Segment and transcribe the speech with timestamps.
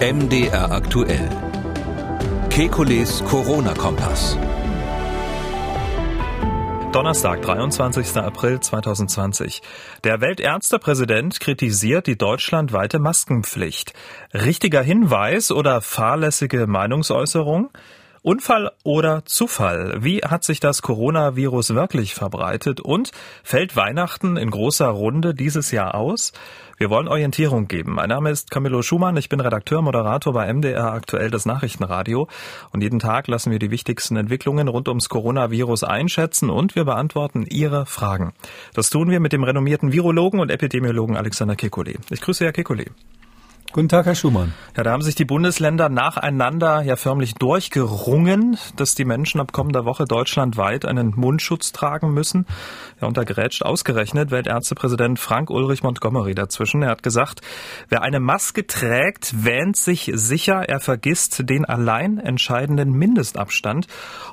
[0.00, 1.28] MDR aktuell.
[2.50, 4.38] Kekules Corona-Kompass.
[6.92, 8.16] Donnerstag, 23.
[8.16, 9.60] April 2020.
[10.04, 13.92] Der Weltärztepräsident kritisiert die deutschlandweite Maskenpflicht.
[14.32, 17.70] Richtiger Hinweis oder fahrlässige Meinungsäußerung?
[18.28, 20.00] Unfall oder Zufall?
[20.00, 22.78] Wie hat sich das Coronavirus wirklich verbreitet?
[22.78, 23.10] Und
[23.42, 26.34] fällt Weihnachten in großer Runde dieses Jahr aus?
[26.76, 27.94] Wir wollen Orientierung geben.
[27.94, 29.16] Mein Name ist Camillo Schumann.
[29.16, 32.28] Ich bin Redakteur, Moderator bei MDR aktuell das Nachrichtenradio.
[32.70, 37.46] Und jeden Tag lassen wir die wichtigsten Entwicklungen rund ums Coronavirus einschätzen und wir beantworten
[37.48, 38.34] Ihre Fragen.
[38.74, 41.96] Das tun wir mit dem renommierten Virologen und Epidemiologen Alexander Kekulé.
[42.10, 42.90] Ich grüße Herr Kekulé.
[43.70, 44.54] Guten Tag, Herr Schumann.
[44.78, 49.84] Ja, da haben sich die Bundesländer nacheinander ja förmlich durchgerungen, dass die Menschen ab kommender
[49.84, 52.46] Woche deutschlandweit einen Mundschutz tragen müssen.
[52.98, 56.80] Ja, und da gerätscht ausgerechnet Weltärztepräsident Frank Ulrich Montgomery dazwischen.
[56.82, 57.42] Er hat gesagt,
[57.90, 63.86] wer eine Maske trägt, wähnt sich sicher, er vergisst den allein entscheidenden Mindestabstand.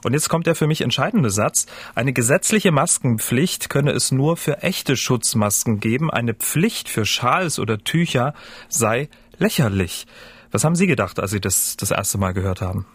[0.06, 1.66] Und jetzt kommt der für mich entscheidende Satz.
[1.94, 6.10] Eine gesetzliche Maskenpflicht könne es nur für echte Schutzmasken geben.
[6.10, 8.34] Eine Pflicht für Schals oder Tücher
[8.70, 10.06] sei lächerlich.
[10.52, 12.86] Was haben Sie gedacht, als Sie das das erste Mal gehört haben?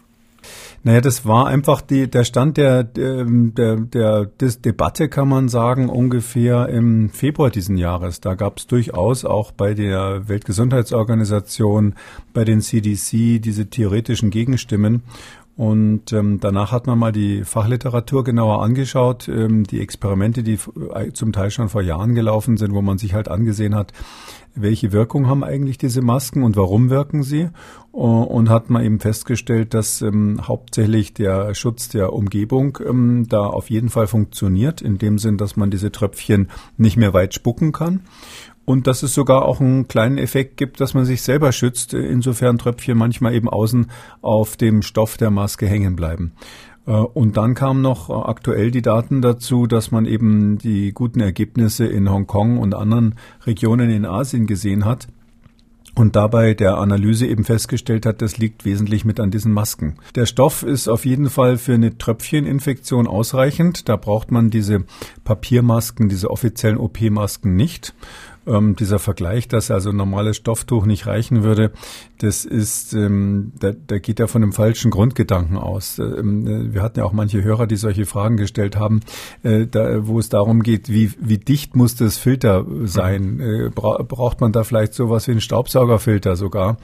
[0.83, 4.25] Naja, das war einfach die, der Stand der, der, der, der
[4.65, 8.19] Debatte, kann man sagen, ungefähr im Februar diesen Jahres.
[8.19, 11.93] Da gab es durchaus auch bei der Weltgesundheitsorganisation,
[12.33, 15.03] bei den CDC diese theoretischen Gegenstimmen.
[15.61, 20.57] Und ähm, danach hat man mal die Fachliteratur genauer angeschaut, ähm, die Experimente, die
[21.13, 23.93] zum Teil schon vor Jahren gelaufen sind, wo man sich halt angesehen hat,
[24.55, 27.49] welche Wirkung haben eigentlich diese Masken und warum wirken sie?
[27.91, 33.69] Und hat man eben festgestellt, dass ähm, hauptsächlich der Schutz der Umgebung ähm, da auf
[33.69, 38.01] jeden Fall funktioniert, in dem Sinn, dass man diese Tröpfchen nicht mehr weit spucken kann.
[38.71, 42.57] Und dass es sogar auch einen kleinen Effekt gibt, dass man sich selber schützt, insofern
[42.57, 43.87] Tröpfchen manchmal eben außen
[44.21, 46.31] auf dem Stoff der Maske hängen bleiben.
[46.87, 51.19] Äh, und dann kamen noch äh, aktuell die Daten dazu, dass man eben die guten
[51.19, 53.15] Ergebnisse in Hongkong und anderen
[53.45, 55.09] Regionen in Asien gesehen hat.
[55.93, 59.95] Und dabei der Analyse eben festgestellt hat, das liegt wesentlich mit an diesen Masken.
[60.15, 63.89] Der Stoff ist auf jeden Fall für eine Tröpfcheninfektion ausreichend.
[63.89, 64.85] Da braucht man diese
[65.25, 67.93] Papiermasken, diese offiziellen OP-Masken nicht.
[68.47, 71.71] Ähm, dieser Vergleich, dass also ein normales Stofftuch nicht reichen würde,
[72.17, 75.99] das ist, ähm, da, da geht ja von einem falschen Grundgedanken aus.
[75.99, 79.01] Ähm, äh, wir hatten ja auch manche Hörer, die solche Fragen gestellt haben,
[79.43, 83.39] äh, da, wo es darum geht, wie, wie dicht muss das Filter sein?
[83.39, 86.77] Äh, bra braucht man da vielleicht sowas wie einen Staubsaugerfilter sogar?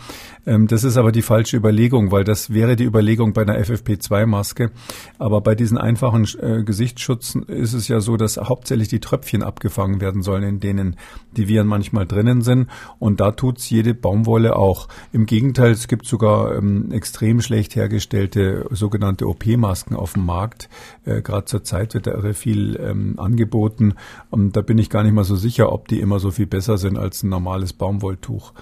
[0.47, 4.71] Ähm, das ist aber die falsche Überlegung, weil das wäre die Überlegung bei einer FFP2-Maske.
[5.19, 9.99] Aber bei diesen einfachen äh, Gesichtsschutzen ist es ja so, dass hauptsächlich die Tröpfchen abgefangen
[9.99, 10.95] werden sollen, in denen
[11.35, 12.69] die Viren manchmal drinnen sind.
[12.97, 14.87] Und da tut's jede Baumwolle auch.
[15.11, 20.69] Im Gegenteil, es gibt sogar ähm, extrem schlecht hergestellte sogenannte OP-Masken auf dem Markt.
[21.05, 23.95] Äh, Gerade zur Zeit wird da irre viel ähm, angeboten.
[24.29, 26.77] Und da bin ich gar nicht mal so sicher, ob die immer so viel besser
[26.77, 28.53] sind als ein normales Baumwolltuch.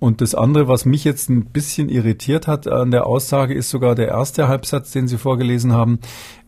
[0.00, 3.96] Und das andere, was mich jetzt ein bisschen irritiert hat an der Aussage, ist sogar
[3.96, 5.98] der erste Halbsatz, den Sie vorgelesen haben.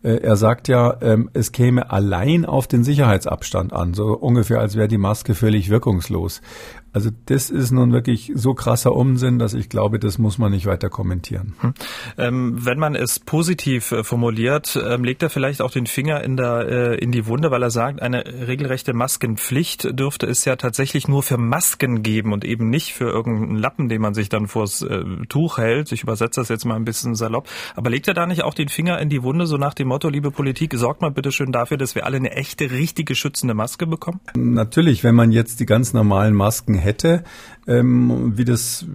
[0.02, 4.76] Äh, er sagt ja, ähm, es käme allein auf den Sicherheitsabstand an, so ungefähr als
[4.76, 6.42] wäre die Maske völlig wirkungslos.
[6.92, 10.66] Also das ist nun wirklich so krasser Unsinn, dass ich glaube, das muss man nicht
[10.66, 11.54] weiter kommentieren.
[11.60, 11.74] Hm.
[12.18, 16.36] Ähm, wenn man es positiv äh, formuliert, ähm, legt er vielleicht auch den Finger in,
[16.36, 21.06] der, äh, in die Wunde, weil er sagt, eine regelrechte Maskenpflicht dürfte es ja tatsächlich
[21.06, 24.82] nur für Masken geben und eben nicht für irgendeinen Lappen, den man sich dann vors
[24.82, 25.92] äh, Tuch hält.
[25.92, 27.48] Ich übersetze das jetzt mal ein bisschen salopp.
[27.76, 30.08] Aber legt er da nicht auch den Finger in die Wunde, so nach dem Motto,
[30.08, 33.86] liebe Politik, sorgt mal bitte schön dafür, dass wir alle eine echte, richtige schützende Maske
[33.86, 34.20] bekommen?
[34.34, 37.24] Natürlich, wenn man jetzt die ganz normalen Masken hätte,
[37.66, 38.86] ähm, wie das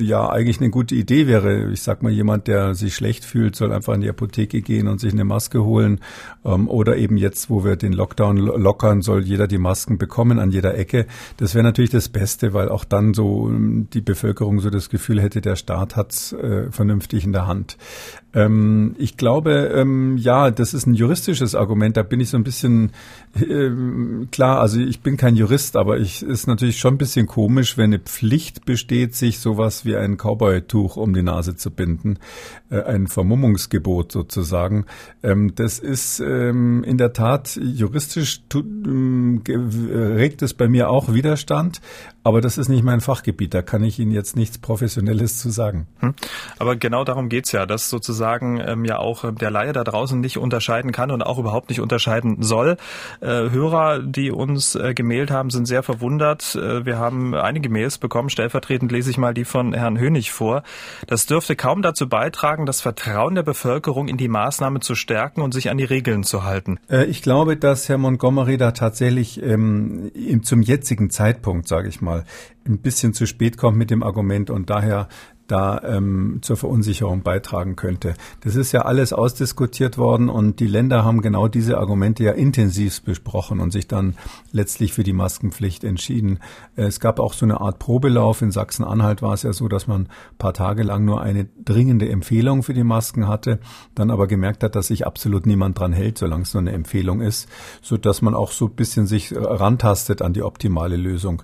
[0.00, 1.70] ja eigentlich eine gute Idee wäre.
[1.72, 5.00] Ich sag mal, jemand, der sich schlecht fühlt, soll einfach in die Apotheke gehen und
[5.00, 6.00] sich eine Maske holen.
[6.44, 10.50] Ähm, oder eben jetzt, wo wir den Lockdown lockern, soll jeder die Masken bekommen an
[10.50, 11.06] jeder Ecke.
[11.36, 15.20] Das wäre natürlich das Beste, weil auch dann so ähm, die Bevölkerung so das Gefühl
[15.20, 17.76] hätte, der Staat hat's äh, vernünftig in der Hand.
[18.34, 21.96] Ähm, ich glaube, ähm, ja, das ist ein juristisches Argument.
[21.96, 22.92] Da bin ich so ein bisschen
[23.34, 23.70] äh,
[24.30, 24.60] klar.
[24.60, 27.98] Also ich bin kein Jurist, aber ich ist natürlich schon ein bisschen komisch, wenn eine
[27.98, 28.17] Pflicht
[28.64, 32.18] besteht, sich sowas wie ein Cowboy-Tuch um die Nase zu binden,
[32.70, 34.86] äh, ein Vermummungsgebot sozusagen.
[35.22, 41.80] Ähm, das ist ähm, in der Tat juristisch ähm, regt es bei mir auch Widerstand,
[42.24, 43.54] aber das ist nicht mein Fachgebiet.
[43.54, 45.86] Da kann ich Ihnen jetzt nichts Professionelles zu sagen.
[46.00, 46.14] Hm.
[46.58, 50.20] Aber genau darum geht's ja, dass sozusagen ähm, ja auch ähm, der Laie da draußen
[50.20, 52.76] nicht unterscheiden kann und auch überhaupt nicht unterscheiden soll.
[53.20, 56.54] Äh, Hörer, die uns äh, gemailt haben, sind sehr verwundert.
[56.54, 58.30] Äh, wir haben einige Mails bekommen.
[58.30, 60.62] Stellvertretend lese ich mal die von Herrn Hönig vor.
[61.06, 65.54] Das dürfte kaum dazu beitragen, das Vertrauen der Bevölkerung in die Maßnahme zu stärken und
[65.54, 66.78] sich an die Regeln zu halten.
[66.90, 70.10] Äh, ich glaube, dass Herr Montgomery da tatsächlich ähm,
[70.42, 72.17] zum jetzigen Zeitpunkt, sage ich mal,
[72.66, 75.08] ein bisschen zu spät kommt mit dem Argument und daher
[75.48, 78.14] da ähm, zur Verunsicherung beitragen könnte.
[78.42, 83.02] Das ist ja alles ausdiskutiert worden und die Länder haben genau diese Argumente ja intensiv
[83.02, 84.14] besprochen und sich dann
[84.52, 86.38] letztlich für die Maskenpflicht entschieden.
[86.76, 88.42] Es gab auch so eine Art Probelauf.
[88.42, 92.62] In Sachsen-Anhalt war es ja so, dass man paar Tage lang nur eine dringende Empfehlung
[92.62, 93.58] für die Masken hatte,
[93.94, 97.22] dann aber gemerkt hat, dass sich absolut niemand dran hält, solange es nur eine Empfehlung
[97.22, 97.48] ist,
[97.80, 101.42] so dass man auch so ein bisschen sich rantastet an die optimale Lösung.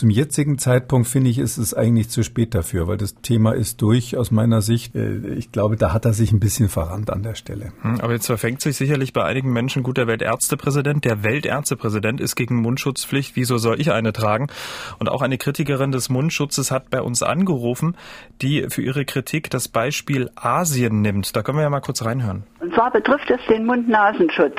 [0.00, 3.82] Zum jetzigen Zeitpunkt finde ich, ist es eigentlich zu spät dafür, weil das Thema ist
[3.82, 4.94] durch aus meiner Sicht.
[4.94, 7.74] Äh, ich glaube, da hat er sich ein bisschen verrannt an der Stelle.
[7.82, 11.04] Hm, aber jetzt verfängt sich sicherlich bei einigen Menschen gut der Weltärztepräsident.
[11.04, 13.36] Der Weltärztepräsident ist gegen Mundschutzpflicht.
[13.36, 14.46] Wieso soll ich eine tragen?
[14.98, 17.94] Und auch eine Kritikerin des Mundschutzes hat bei uns angerufen,
[18.40, 21.36] die für ihre Kritik das Beispiel Asien nimmt.
[21.36, 22.44] Da können wir ja mal kurz reinhören.
[22.60, 24.56] Und zwar betrifft es den Mund-Nasenschutz.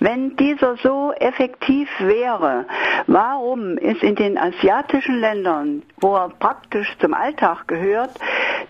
[0.00, 2.66] Wenn dieser so effektiv wäre,
[3.06, 8.10] warum ist in den asiatischen Ländern, wo er praktisch zum Alltag gehört,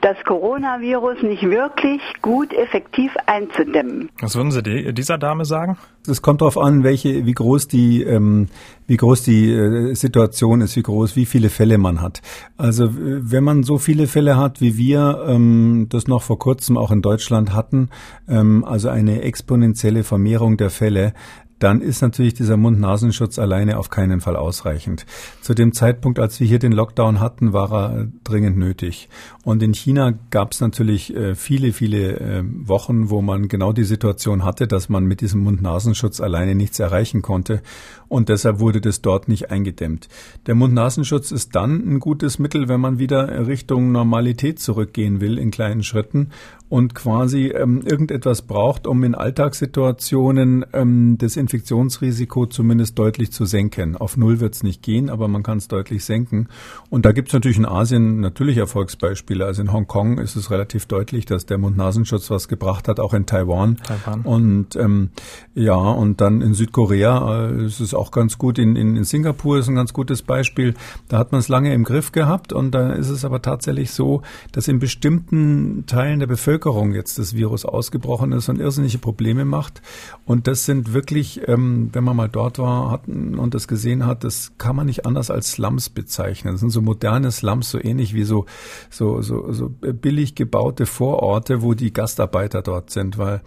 [0.01, 4.11] das Coronavirus nicht wirklich gut effektiv einzudämmen?
[4.21, 5.77] Was würden Sie dieser Dame sagen?
[6.07, 8.49] Es kommt darauf an, welche, wie groß die, ähm,
[8.87, 12.23] wie groß die äh, Situation ist, wie groß, wie viele Fälle man hat.
[12.57, 16.91] Also wenn man so viele Fälle hat, wie wir ähm, das noch vor kurzem auch
[16.91, 17.91] in Deutschland hatten,
[18.29, 21.13] ähm, also eine exponentielle Vermehrung der Fälle,
[21.59, 25.07] dann ist natürlich dieser Mund-Nasenschutz alleine auf keinen Fall ausreichend.
[25.41, 29.09] Zu dem Zeitpunkt, als wir hier den Lockdown hatten, war er dringend nötig.
[29.45, 33.85] Und in China gab es natürlich äh, viele, viele äh, Wochen, wo man genau die
[33.85, 37.63] Situation hatte, dass man mit diesem Mund-Nasenschutz alleine nichts erreichen konnte.
[38.09, 40.09] Und deshalb wurde das dort nicht eingedämmt.
[40.47, 45.51] Der Mund-Nasenschutz ist dann ein gutes Mittel, wenn man wieder Richtung Normalität zurückgehen will in
[45.51, 46.31] kleinen Schritten
[46.69, 53.97] und quasi ähm, irgendetwas braucht, um in Alltagssituationen ähm, das Infektionsrisiko zumindest deutlich zu senken.
[53.97, 56.49] Auf Null wird es nicht gehen, aber man kann es deutlich senken.
[56.91, 59.47] Und da gibt es natürlich in Asien natürlich Erfolgsbeispiele.
[59.47, 63.25] Also in Hongkong ist es relativ deutlich, dass der Mund-Nasenschutz was gebracht hat, auch in
[63.25, 63.79] Taiwan.
[63.79, 64.21] Taiwan.
[64.23, 65.11] Und ähm,
[65.55, 68.59] ja, und dann in Südkorea äh, ist es auch ganz gut.
[68.59, 70.75] In, in, in Singapur ist ein ganz gutes Beispiel.
[71.09, 74.23] Da hat man es lange im Griff gehabt und da ist es aber tatsächlich so,
[74.53, 79.83] dass in bestimmten Teilen der Bevölkerung jetzt das Virus ausgebrochen ist und irrsinnige Probleme macht.
[80.25, 84.25] Und das sind wirklich, ähm, wenn man mal dort war hatten und das gesehen hat,
[84.25, 86.55] das kann man nicht anders als Slums bezeichnen.
[86.55, 88.47] Das sind so moderne Slums, so ähnlich wie so,
[88.91, 93.43] so, so, so billig gebaute Vororte, wo die Gastarbeiter dort sind, weil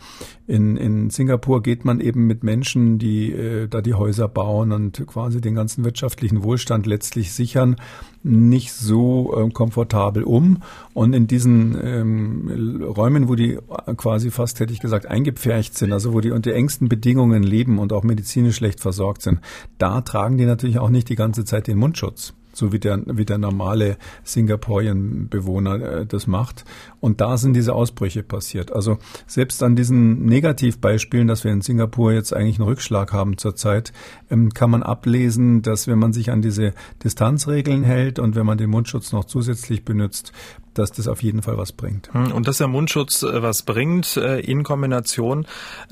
[0.48, 5.06] in, in Singapur geht man eben mit Menschen, die äh, da die Häuser bauen und
[5.08, 7.76] quasi den ganzen wirtschaftlichen Wohlstand letztlich sichern
[8.24, 10.62] nicht so äh, komfortabel um.
[10.94, 13.58] Und in diesen ähm, Räumen, wo die
[13.98, 17.94] quasi fast, hätte ich gesagt, eingepfercht sind, also wo die unter engsten Bedingungen leben und
[17.94, 19.40] auch medizinisch schlecht versorgt sind,
[19.78, 23.26] da tragen die natürlich auch nicht die ganze Zeit den Mundschutz so wie der, wie
[23.26, 26.66] der normale Singaporien-Bewohner äh, das macht.
[27.00, 28.72] Und da sind diese Ausbrüche passiert.
[28.72, 33.94] Also selbst an diesen Negativbeispielen, dass wir in Singapur jetzt eigentlich einen Rückschlag haben zurzeit,
[34.30, 38.58] ähm, kann man ablesen, dass wenn man sich an diese Distanzregeln hält und wenn man
[38.58, 40.32] den Mundschutz noch zusätzlich benutzt,
[40.74, 42.14] dass das auf jeden Fall was bringt.
[42.14, 45.46] Hm, und dass der Mundschutz äh, was bringt äh, in Kombination,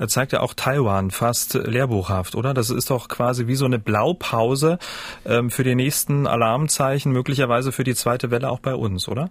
[0.06, 2.54] zeigt ja auch Taiwan fast lehrbuchhaft, oder?
[2.54, 4.78] Das ist doch quasi wie so eine Blaupause
[5.24, 9.28] ähm, für die nächsten Alarmzeichen, möglicherweise für die zweite Welle auch bei uns, oder?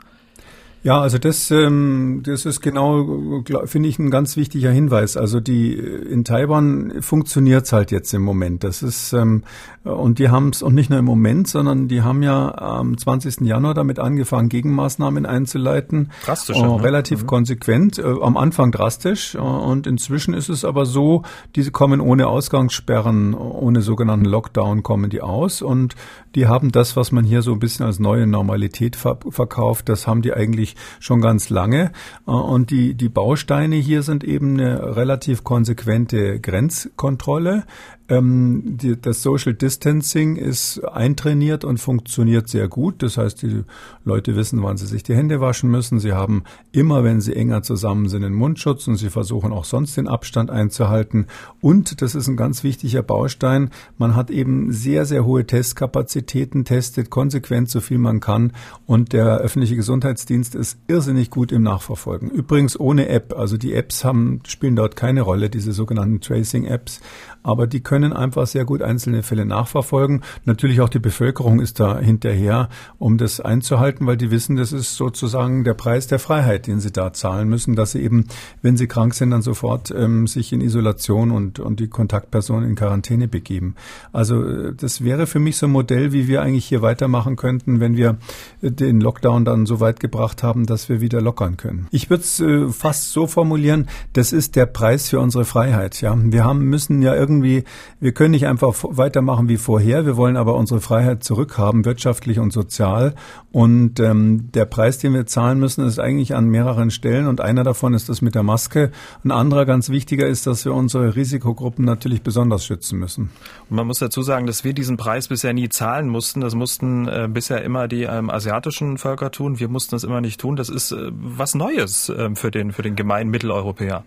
[0.81, 5.17] Ja, also das, ähm, das ist genau, finde ich, ein ganz wichtiger Hinweis.
[5.17, 8.63] Also die in Taiwan funktioniert's halt jetzt im Moment.
[8.63, 9.43] Das ist ähm,
[9.83, 13.41] und die haben es und nicht nur im Moment, sondern die haben ja am 20.
[13.41, 16.11] Januar damit angefangen, Gegenmaßnahmen einzuleiten.
[16.25, 16.57] Drastisch.
[16.57, 16.83] Äh, ne?
[16.83, 17.27] relativ mhm.
[17.27, 17.99] konsequent.
[17.99, 21.23] Äh, am Anfang drastisch äh, und inzwischen ist es aber so,
[21.55, 25.95] diese kommen ohne Ausgangssperren, ohne sogenannten Lockdown kommen die aus und
[26.35, 30.21] die haben das, was man hier so ein bisschen als neue Normalität verkauft, das haben
[30.21, 30.68] die eigentlich
[30.99, 31.91] schon ganz lange.
[32.27, 37.65] Äh, und die, die Bausteine hier sind eben eine relativ konsequente Grenzkontrolle,
[38.09, 43.03] Ähm, die, das Social Distancing ist eintrainiert und funktioniert sehr gut.
[43.03, 43.63] Das heißt, die
[44.03, 45.99] Leute wissen, wann sie sich die Hände waschen müssen.
[45.99, 49.95] Sie haben immer, wenn sie enger zusammen sind, einen Mundschutz und sie versuchen auch sonst
[49.95, 51.27] den Abstand einzuhalten.
[51.61, 53.69] Und das ist ein ganz wichtiger Baustein.
[53.99, 58.53] Man hat eben sehr, sehr hohe Testkapazitäten, testet konsequent so viel man kann
[58.87, 62.31] und der öffentliche Gesundheitsdienst ist irrsinnig gut im Nachverfolgen.
[62.31, 63.37] Übrigens ohne App.
[63.37, 67.01] Also die Apps haben, spielen dort keine Rolle, diese sogenannten Tracing-Apps
[67.43, 70.21] aber die können einfach sehr gut einzelne Fälle nachverfolgen.
[70.45, 74.95] Natürlich auch die Bevölkerung ist da hinterher, um das einzuhalten, weil die wissen, das ist
[74.95, 78.25] sozusagen der Preis der Freiheit, den sie da zahlen müssen, dass sie eben,
[78.61, 82.75] wenn sie krank sind, dann sofort ähm, sich in Isolation und, und die Kontaktperson in
[82.75, 83.75] Quarantäne begeben.
[84.11, 87.79] Also äh, das wäre für mich so ein Modell, wie wir eigentlich hier weitermachen könnten,
[87.79, 88.17] wenn wir
[88.61, 91.87] äh, den Lockdown dann so weit gebracht haben, dass wir wieder lockern können.
[91.91, 96.01] Ich würde es äh, fast so formulieren, das ist der Preis für unsere Freiheit.
[96.01, 97.63] Ja, wir haben müssen ja irgendwie,
[97.99, 102.51] wir können nicht einfach weitermachen wie vorher, wir wollen aber unsere Freiheit zurückhaben, wirtschaftlich und
[102.51, 103.13] sozial.
[103.51, 107.63] Und ähm, der Preis, den wir zahlen müssen, ist eigentlich an mehreren Stellen und einer
[107.63, 108.91] davon ist das mit der Maske.
[109.23, 113.29] Ein anderer ganz wichtiger ist, dass wir unsere Risikogruppen natürlich besonders schützen müssen.
[113.69, 116.41] Und man muss dazu sagen, dass wir diesen Preis bisher nie zahlen mussten.
[116.41, 119.59] Das mussten äh, bisher immer die ähm, asiatischen Völker tun.
[119.59, 120.55] Wir mussten das immer nicht tun.
[120.55, 124.03] Das ist äh, was Neues äh, für den, für den gemeinen Mitteleuropäer.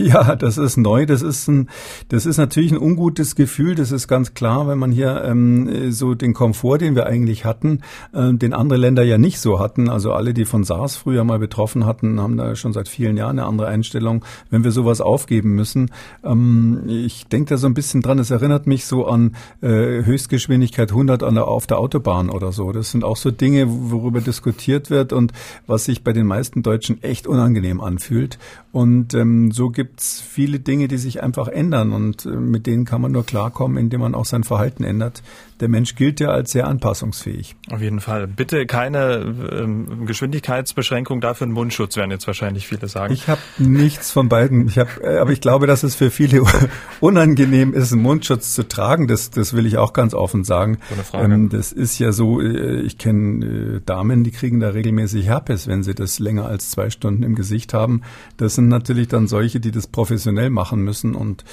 [0.10, 1.06] Ja, das ist neu.
[1.06, 1.68] Das ist ein,
[2.08, 3.74] das ist natürlich ein ungutes Gefühl.
[3.74, 7.80] Das ist ganz klar, wenn man hier ähm, so den Komfort, den wir eigentlich hatten,
[8.12, 9.88] äh, den andere Länder ja nicht so hatten.
[9.88, 13.38] Also alle, die von SARS früher mal betroffen hatten, haben da schon seit vielen Jahren
[13.38, 14.24] eine andere Einstellung.
[14.48, 15.90] Wenn wir sowas aufgeben müssen,
[16.24, 18.18] ähm, ich denke da so ein bisschen dran.
[18.18, 22.72] Es erinnert mich so an äh, Höchstgeschwindigkeit 100 an der, auf der Autobahn oder so.
[22.72, 25.32] Das sind auch so Dinge, worüber diskutiert wird und
[25.66, 28.38] was sich bei den meisten Deutschen echt unangenehm anfühlt.
[28.72, 32.84] Und ähm, so gibt es viele Dinge, die sich einfach ändern und äh, mit denen
[32.84, 35.22] kann man nur klarkommen, indem man auch sein Verhalten ändert
[35.60, 37.54] der Mensch gilt ja als sehr anpassungsfähig.
[37.70, 38.26] Auf jeden Fall.
[38.26, 43.12] Bitte keine ähm, Geschwindigkeitsbeschränkung, dafür einen Mundschutz, werden jetzt wahrscheinlich viele sagen.
[43.12, 44.66] Ich habe nichts von beiden.
[44.66, 46.42] Ich hab, äh, aber ich glaube, dass es für viele
[47.00, 49.06] unangenehm ist, einen Mundschutz zu tragen.
[49.06, 50.78] Das, das will ich auch ganz offen sagen.
[51.12, 55.66] Ähm, das ist ja so, äh, ich kenne äh, Damen, die kriegen da regelmäßig Herpes,
[55.66, 58.02] wenn sie das länger als zwei Stunden im Gesicht haben.
[58.38, 61.14] Das sind natürlich dann solche, die das professionell machen müssen.
[61.14, 61.44] Und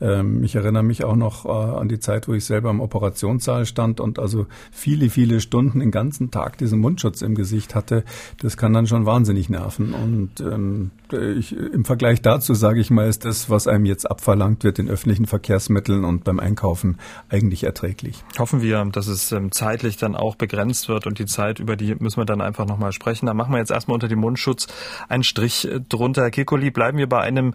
[0.00, 3.55] ähm, ich erinnere mich auch noch äh, an die Zeit, wo ich selber im Operationssaal
[3.56, 8.04] Hörsaal stand und also viele, viele Stunden den ganzen Tag diesen Mundschutz im Gesicht hatte,
[8.40, 9.94] das kann dann schon wahnsinnig nerven.
[9.94, 14.64] Und ähm, ich, im Vergleich dazu, sage ich mal, ist das, was einem jetzt abverlangt
[14.64, 16.98] wird in öffentlichen Verkehrsmitteln und beim Einkaufen
[17.28, 18.24] eigentlich erträglich.
[18.38, 21.94] Hoffen wir, dass es ähm, zeitlich dann auch begrenzt wird und die Zeit, über die
[21.96, 23.26] müssen wir dann einfach nochmal sprechen.
[23.26, 24.66] Da machen wir jetzt erstmal unter dem Mundschutz
[25.08, 26.22] einen Strich äh, drunter.
[26.22, 27.54] Herr Kikoli, bleiben wir bei einem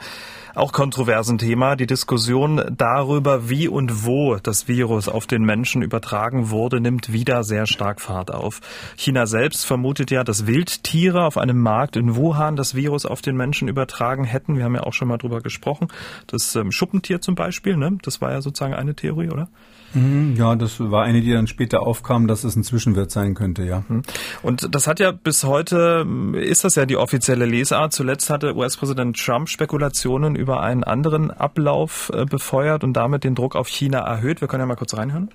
[0.55, 6.49] auch kontroversen Thema, die Diskussion darüber, wie und wo das Virus auf den Menschen übertragen
[6.49, 8.59] wurde, nimmt wieder sehr stark Fahrt auf.
[8.95, 13.35] China selbst vermutet ja, dass Wildtiere auf einem Markt in Wuhan das Virus auf den
[13.41, 14.55] Menschen übertragen hätten.
[14.55, 15.87] Wir haben ja auch schon mal drüber gesprochen.
[16.27, 17.97] Das ähm, Schuppentier zum Beispiel, ne?
[18.03, 19.49] das war ja sozusagen eine Theorie, oder?
[19.93, 23.63] Mhm, ja, das war eine, die dann später aufkam, dass es ein Zwischenwirt sein könnte,
[23.63, 23.83] ja.
[23.87, 24.03] Mhm.
[24.41, 26.05] Und das hat ja bis heute,
[26.35, 27.93] ist das ja die offizielle Lesart.
[27.93, 33.55] Zuletzt hatte US-Präsident Trump Spekulationen über einen anderen Ablauf äh, befeuert und damit den Druck
[33.55, 34.41] auf China erhöht.
[34.41, 35.29] Wir können ja mal kurz reinhören.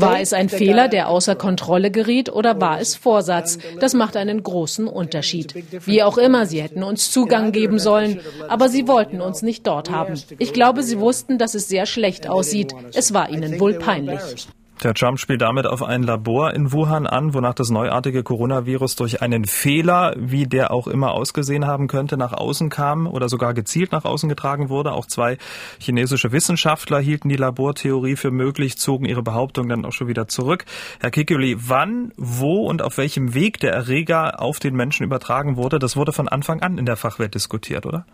[0.00, 3.58] War es ein Fehler, der außer Kontrolle geriet oder war es Vorsatz?
[3.80, 5.54] Das macht einen großen Unterschied.
[5.86, 9.90] Wie auch immer, sie hätten uns Zugang geben sollen, aber sie wollten uns nicht dort
[9.90, 10.14] haben.
[10.38, 12.72] Ich glaube, sie wussten, dass es sehr schlecht aussieht.
[12.94, 14.48] Es war ihnen wohl peinlich.
[14.82, 19.22] Der Trump spielt damit auf ein Labor in Wuhan an, wonach das neuartige Coronavirus durch
[19.22, 23.92] einen Fehler, wie der auch immer ausgesehen haben könnte, nach außen kam oder sogar gezielt
[23.92, 24.92] nach außen getragen wurde.
[24.92, 25.38] Auch zwei
[25.78, 30.66] chinesische Wissenschaftler hielten die Labortheorie für möglich, zogen ihre Behauptung dann auch schon wieder zurück.
[31.00, 35.78] Herr Kikuli, wann, wo und auf welchem Weg der Erreger auf den Menschen übertragen wurde,
[35.78, 38.04] das wurde von Anfang an in der Fachwelt diskutiert, oder?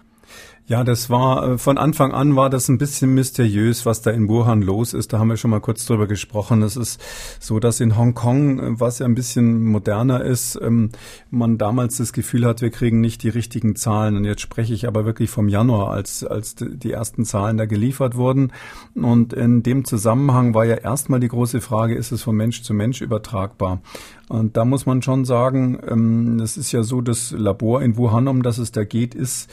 [0.66, 4.28] Ja, das war äh, von Anfang an war das ein bisschen mysteriös, was da in
[4.28, 5.12] Wuhan los ist.
[5.12, 6.62] Da haben wir schon mal kurz drüber gesprochen.
[6.62, 7.02] Es ist
[7.40, 10.90] so, dass in Hongkong, äh, was ja ein bisschen moderner ist, ähm,
[11.30, 14.16] man damals das Gefühl hat, wir kriegen nicht die richtigen Zahlen.
[14.16, 18.14] Und jetzt spreche ich aber wirklich vom Januar, als, als die ersten Zahlen da geliefert
[18.14, 18.52] wurden.
[18.94, 22.72] Und in dem Zusammenhang war ja erstmal die große Frage, ist es von Mensch zu
[22.72, 23.82] Mensch übertragbar?
[24.28, 28.28] Und da muss man schon sagen, ähm, es ist ja so, das Labor in Wuhan,
[28.28, 29.50] um das es da geht, ist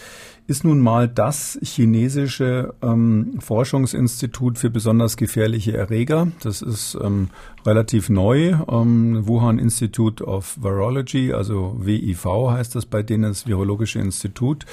[0.50, 6.28] ist nun mal das chinesische ähm, Forschungsinstitut für besonders gefährliche Erreger.
[6.42, 7.30] Das ist ähm,
[7.66, 8.56] relativ neu.
[8.70, 14.66] Ähm, Wuhan Institute of Virology, also WIV heißt das bei denen, das Virologische Institut.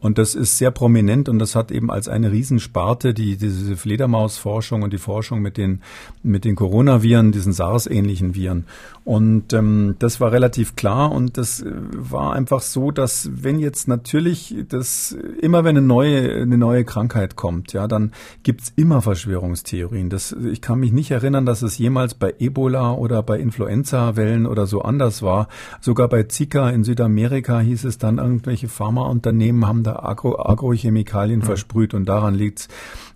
[0.00, 4.82] Und das ist sehr prominent und das hat eben als eine Riesensparte die, diese Fledermausforschung
[4.82, 5.80] und die Forschung mit den,
[6.22, 8.66] mit den Coronaviren, diesen SARS-ähnlichen Viren.
[9.04, 13.88] Und ähm, das war relativ klar und das äh, war einfach so, dass wenn jetzt
[13.88, 20.10] natürlich das immer wenn eine neue eine neue Krankheit kommt, ja, dann gibt's immer Verschwörungstheorien.
[20.10, 24.66] Das, ich kann mich nicht erinnern, dass es jemals bei Ebola oder bei Influenza-Wellen oder
[24.66, 25.48] so anders war.
[25.80, 31.44] Sogar bei Zika in Südamerika hieß es dann, irgendwelche Pharmaunternehmen haben da Agro Agrochemikalien mhm.
[31.44, 32.68] versprüht und daran liegt's.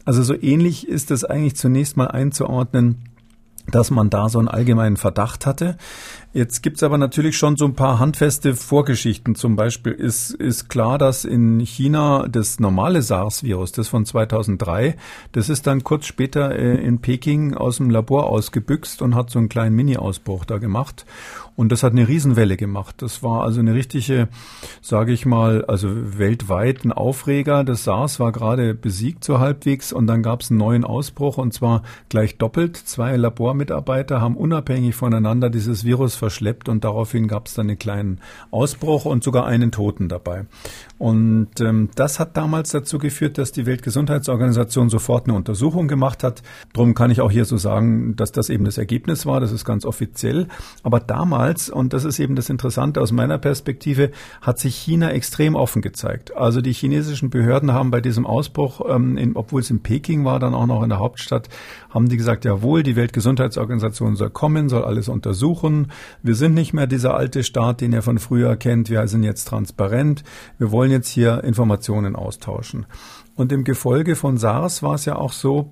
[0.05, 3.12] Also so ähnlich ist es eigentlich zunächst mal einzuordnen
[3.71, 5.77] dass man da so einen allgemeinen Verdacht hatte.
[6.35, 9.35] Jetzt gibt's aber natürlich schon so ein paar handfeste Vorgeschichten.
[9.35, 14.97] Zum Beispiel ist, ist klar, dass in China das normale SARS-Virus, das von 2003,
[15.33, 19.39] das ist dann kurz später äh, in Peking aus dem Labor ausgebüxt und hat so
[19.39, 21.05] einen kleinen Mini-Ausbruch da gemacht.
[21.55, 22.97] Und das hat eine Riesenwelle gemacht.
[23.03, 24.29] Das war also eine richtige,
[24.81, 27.65] sage ich mal, also weltweit ein Aufreger.
[27.65, 31.53] Das SARS war gerade besiegt so halbwegs und dann gab es einen neuen Ausbruch und
[31.53, 32.77] zwar gleich doppelt.
[32.77, 38.21] Zwei Labormitarbeiter haben unabhängig voneinander dieses Virus verschleppt und daraufhin gab es dann einen kleinen
[38.51, 40.47] Ausbruch und sogar einen Toten dabei.
[41.03, 46.45] Und ähm, das hat damals dazu geführt, dass die Weltgesundheitsorganisation sofort eine Untersuchung gemacht hat.
[46.73, 49.41] Darum kann ich auch hier so sagen, dass das eben das Ergebnis war.
[49.41, 50.47] Das ist ganz offiziell.
[50.85, 55.55] Aber damals, und das ist eben das Interessante aus meiner Perspektive, hat sich China extrem
[55.55, 56.37] offen gezeigt.
[56.37, 60.39] Also die chinesischen Behörden haben bei diesem Ausbruch, ähm, in, obwohl es in Peking war,
[60.39, 61.49] dann auch noch in der Hauptstadt,
[61.91, 65.91] haben die gesagt, jawohl, die Weltgesundheitsorganisation soll kommen, soll alles untersuchen.
[66.23, 68.91] Wir sind nicht mehr dieser alte Staat, den ihr von früher kennt.
[68.91, 70.25] Wir sind jetzt transparent.
[70.59, 72.87] Wir wollen jetzt hier Informationen austauschen.
[73.35, 75.71] Und im Gefolge von SARS war es ja auch so,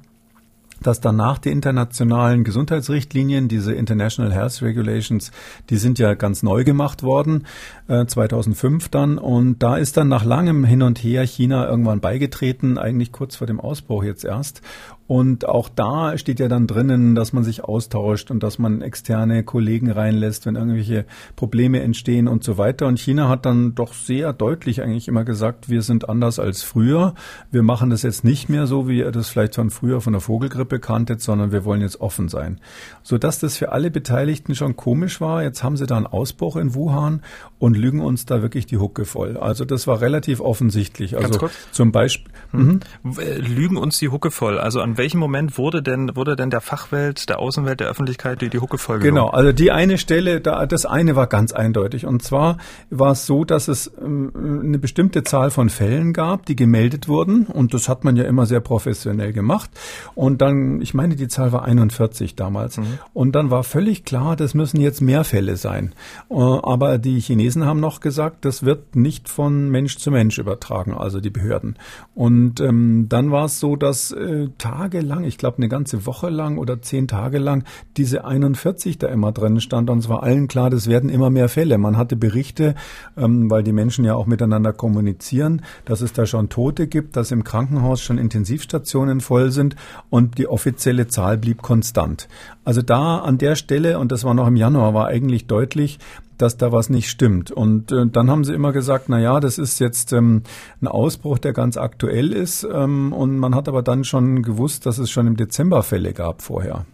[0.82, 5.30] dass danach die internationalen Gesundheitsrichtlinien, diese International Health Regulations,
[5.68, 7.46] die sind ja ganz neu gemacht worden,
[7.88, 9.18] äh, 2005 dann.
[9.18, 13.46] Und da ist dann nach langem Hin und Her China irgendwann beigetreten, eigentlich kurz vor
[13.46, 14.62] dem Ausbruch jetzt erst.
[15.10, 19.42] Und auch da steht ja dann drinnen, dass man sich austauscht und dass man externe
[19.42, 22.86] Kollegen reinlässt, wenn irgendwelche Probleme entstehen und so weiter.
[22.86, 27.16] Und China hat dann doch sehr deutlich eigentlich immer gesagt, wir sind anders als früher.
[27.50, 30.20] Wir machen das jetzt nicht mehr so, wie ihr das vielleicht von früher von der
[30.20, 32.60] Vogelgrippe kanntet, sondern wir wollen jetzt offen sein.
[33.02, 35.42] Sodass das für alle Beteiligten schon komisch war.
[35.42, 37.22] Jetzt haben sie da einen Ausbruch in Wuhan
[37.58, 39.36] und lügen uns da wirklich die Hucke voll.
[39.36, 41.16] Also das war relativ offensichtlich.
[41.16, 42.32] Also zum Beispiel.
[42.52, 42.80] Hm.
[43.02, 43.14] Mhm.
[43.40, 44.56] Lügen uns die Hucke voll.
[44.56, 48.50] Also an welchem Moment wurde denn, wurde denn der Fachwelt, der Außenwelt, der Öffentlichkeit die,
[48.50, 49.14] die Hucke vollgenommen?
[49.14, 52.04] Genau, also die eine Stelle, da, das eine war ganz eindeutig.
[52.04, 52.58] Und zwar
[52.90, 54.30] war es so, dass es ähm,
[54.62, 57.46] eine bestimmte Zahl von Fällen gab, die gemeldet wurden.
[57.46, 59.70] Und das hat man ja immer sehr professionell gemacht.
[60.14, 62.76] Und dann, ich meine, die Zahl war 41 damals.
[62.76, 62.98] Mhm.
[63.14, 65.94] Und dann war völlig klar, das müssen jetzt mehr Fälle sein.
[66.30, 70.92] Äh, aber die Chinesen haben noch gesagt, das wird nicht von Mensch zu Mensch übertragen,
[70.92, 71.78] also die Behörden.
[72.14, 76.30] Und ähm, dann war es so, dass äh, Tage tagelang, ich glaube eine ganze Woche
[76.30, 77.64] lang oder zehn Tage lang,
[77.96, 79.90] diese 41 da immer drin stand.
[79.90, 81.76] Und es war allen klar, das werden immer mehr Fälle.
[81.76, 82.74] Man hatte Berichte,
[83.16, 87.30] ähm, weil die Menschen ja auch miteinander kommunizieren, dass es da schon Tote gibt, dass
[87.30, 89.76] im Krankenhaus schon Intensivstationen voll sind
[90.08, 92.28] und die offizielle Zahl blieb konstant.
[92.64, 95.98] Also da an der Stelle, und das war noch im Januar, war eigentlich deutlich,
[96.40, 97.50] dass da was nicht stimmt.
[97.50, 100.42] Und äh, dann haben sie immer gesagt, na ja, das ist jetzt ähm,
[100.80, 102.66] ein Ausbruch, der ganz aktuell ist.
[102.70, 106.42] Ähm, und man hat aber dann schon gewusst, dass es schon im Dezember Fälle gab
[106.42, 106.86] vorher.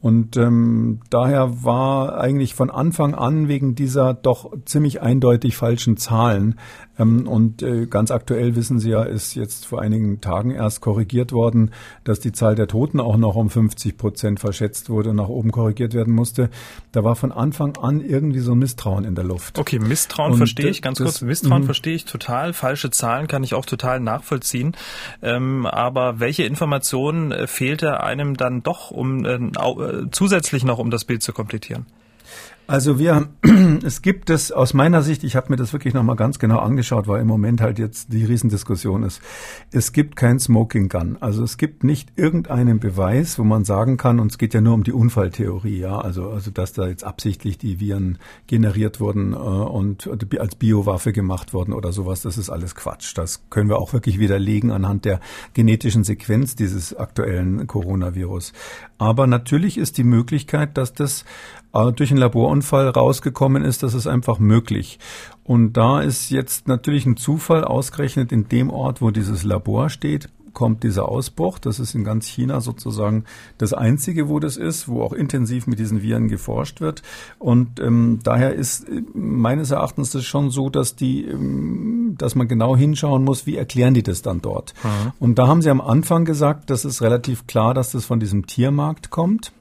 [0.00, 6.56] Und ähm, daher war eigentlich von Anfang an wegen dieser doch ziemlich eindeutig falschen Zahlen
[7.00, 11.32] ähm, und äh, ganz aktuell wissen Sie ja, ist jetzt vor einigen Tagen erst korrigiert
[11.32, 11.70] worden,
[12.04, 15.50] dass die Zahl der Toten auch noch um 50 Prozent verschätzt wurde und nach oben
[15.50, 16.50] korrigiert werden musste.
[16.92, 19.58] Da war von Anfang an irgendwie so ein Misstrauen in der Luft.
[19.58, 21.22] Okay, Misstrauen und verstehe ich ganz das, kurz.
[21.22, 21.66] Misstrauen mhm.
[21.66, 22.52] verstehe ich total.
[22.52, 24.76] Falsche Zahlen kann ich auch total nachvollziehen.
[25.22, 29.50] Ähm, aber welche Informationen äh, fehlte einem dann doch, um äh, äh
[30.10, 31.86] zusätzlich noch um das Bild zu komplettieren?
[32.70, 33.30] Also wir,
[33.82, 37.08] es gibt es aus meiner Sicht, ich habe mir das wirklich nochmal ganz genau angeschaut,
[37.08, 39.20] weil im Moment halt jetzt die Riesendiskussion ist.
[39.72, 41.18] Es gibt kein Smoking Gun.
[41.18, 44.74] Also es gibt nicht irgendeinen Beweis, wo man sagen kann, und es geht ja nur
[44.74, 49.36] um die Unfalltheorie, ja, also, also dass da jetzt absichtlich die Viren generiert wurden äh,
[49.36, 53.18] und als Biowaffe gemacht wurden oder sowas, das ist alles Quatsch.
[53.18, 55.18] Das können wir auch wirklich widerlegen anhand der
[55.54, 58.52] genetischen Sequenz dieses aktuellen Coronavirus.
[58.96, 61.24] Aber natürlich ist die Möglichkeit, dass das
[61.72, 64.98] durch ein Labor Tieranfall rausgekommen ist, das ist einfach möglich.
[65.44, 70.28] Und da ist jetzt natürlich ein Zufall ausgerechnet in dem Ort, wo dieses Labor steht,
[70.52, 71.58] kommt dieser Ausbruch.
[71.58, 73.24] Das ist in ganz China sozusagen
[73.58, 77.02] das einzige, wo das ist, wo auch intensiv mit diesen Viren geforscht wird.
[77.38, 82.48] Und ähm, daher ist äh, meines Erachtens das schon so, dass die, ähm, dass man
[82.48, 84.74] genau hinschauen muss, wie erklären die das dann dort.
[84.82, 85.12] Mhm.
[85.20, 88.46] Und da haben sie am Anfang gesagt, das ist relativ klar, dass das von diesem
[88.46, 89.52] Tiermarkt kommt.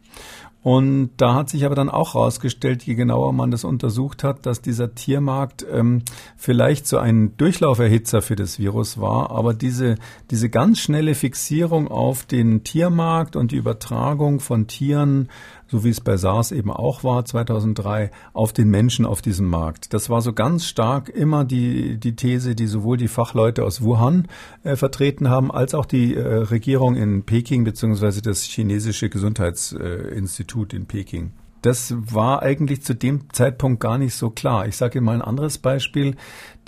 [0.61, 4.61] Und da hat sich aber dann auch herausgestellt, je genauer man das untersucht hat, dass
[4.61, 6.01] dieser Tiermarkt ähm,
[6.35, 9.95] vielleicht so ein Durchlauferhitzer für das Virus war, aber diese,
[10.31, 15.29] diese ganz schnelle Fixierung auf den Tiermarkt und die Übertragung von Tieren
[15.69, 19.93] so wie es bei SARS eben auch war 2003, auf den Menschen auf diesem Markt.
[19.93, 24.27] Das war so ganz stark immer die, die These, die sowohl die Fachleute aus Wuhan
[24.63, 30.85] äh, vertreten haben, als auch die äh, Regierung in Peking beziehungsweise das chinesische Gesundheitsinstitut in
[30.85, 31.31] Peking.
[31.61, 34.65] Das war eigentlich zu dem Zeitpunkt gar nicht so klar.
[34.67, 36.15] Ich sage Ihnen mal ein anderes Beispiel.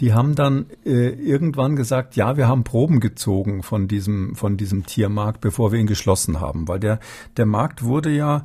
[0.01, 4.85] Die haben dann äh, irgendwann gesagt, ja, wir haben Proben gezogen von diesem von diesem
[4.85, 6.99] Tiermarkt, bevor wir ihn geschlossen haben, weil der
[7.37, 8.43] der Markt wurde ja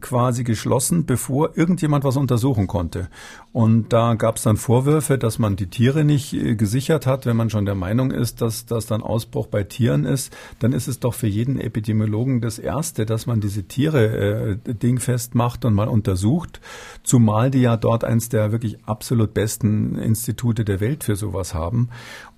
[0.00, 3.08] quasi geschlossen, bevor irgendjemand was untersuchen konnte.
[3.52, 7.26] Und da gab es dann Vorwürfe, dass man die Tiere nicht äh, gesichert hat.
[7.26, 10.88] Wenn man schon der Meinung ist, dass das dann Ausbruch bei Tieren ist, dann ist
[10.88, 15.74] es doch für jeden Epidemiologen das Erste, dass man diese Tiere äh, dingfest macht und
[15.74, 16.60] mal untersucht.
[17.02, 21.88] Zumal die ja dort eins der wirklich absolut besten Institute der Welt für sowas haben.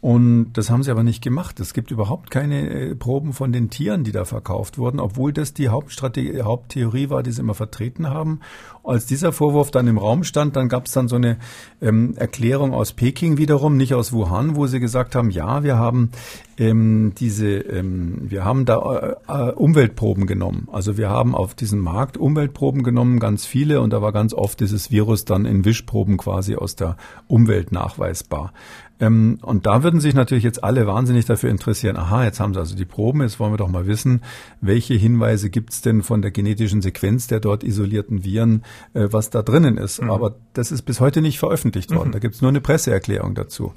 [0.01, 1.61] Und das haben sie aber nicht gemacht.
[1.61, 5.53] Es gibt überhaupt keine äh, Proben von den Tieren, die da verkauft wurden, obwohl das
[5.53, 8.41] die Hauptstrategie, Haupttheorie war, die sie immer vertreten haben.
[8.85, 11.39] Als dieser Vorwurf dann im Raum stand, dann gab es dann so eine
[11.83, 16.11] ähm, Erklärung aus Peking wiederum, nicht aus Wuhan, wo sie gesagt haben, ja, wir haben
[16.57, 20.69] ähm, diese, ähm, wir haben da äh, äh, Umweltproben genommen.
[20.71, 24.61] Also wir haben auf diesem Markt Umweltproben genommen, ganz viele, und da war ganz oft
[24.61, 28.53] dieses Virus dann in Wischproben quasi aus der Umwelt nachweisbar.
[29.01, 32.61] Ähm, und da würden sich natürlich jetzt alle wahnsinnig dafür interessieren, aha, jetzt haben sie
[32.61, 34.23] also die Proben, jetzt wollen wir doch mal wissen,
[34.61, 38.63] welche Hinweise gibt es denn von der genetischen Sequenz der dort isolierten Viren,
[38.95, 40.03] äh, was da drinnen ist.
[40.03, 40.11] Mhm.
[40.11, 42.09] Aber das ist bis heute nicht veröffentlicht worden.
[42.09, 42.13] Mhm.
[42.13, 43.73] Da gibt es nur eine Presseerklärung dazu.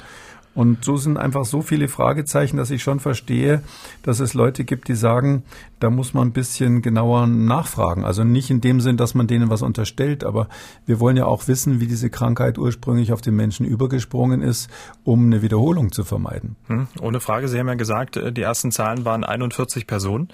[0.55, 3.63] Und so sind einfach so viele Fragezeichen, dass ich schon verstehe,
[4.03, 5.43] dass es Leute gibt, die sagen,
[5.79, 8.05] da muss man ein bisschen genauer nachfragen.
[8.05, 10.47] Also nicht in dem Sinn, dass man denen was unterstellt, aber
[10.85, 14.69] wir wollen ja auch wissen, wie diese Krankheit ursprünglich auf den Menschen übergesprungen ist,
[15.03, 16.55] um eine Wiederholung zu vermeiden.
[16.67, 17.47] Hm, ohne Frage.
[17.47, 20.29] Sie haben ja gesagt, äh, die ersten Zahlen waren 41 Personen.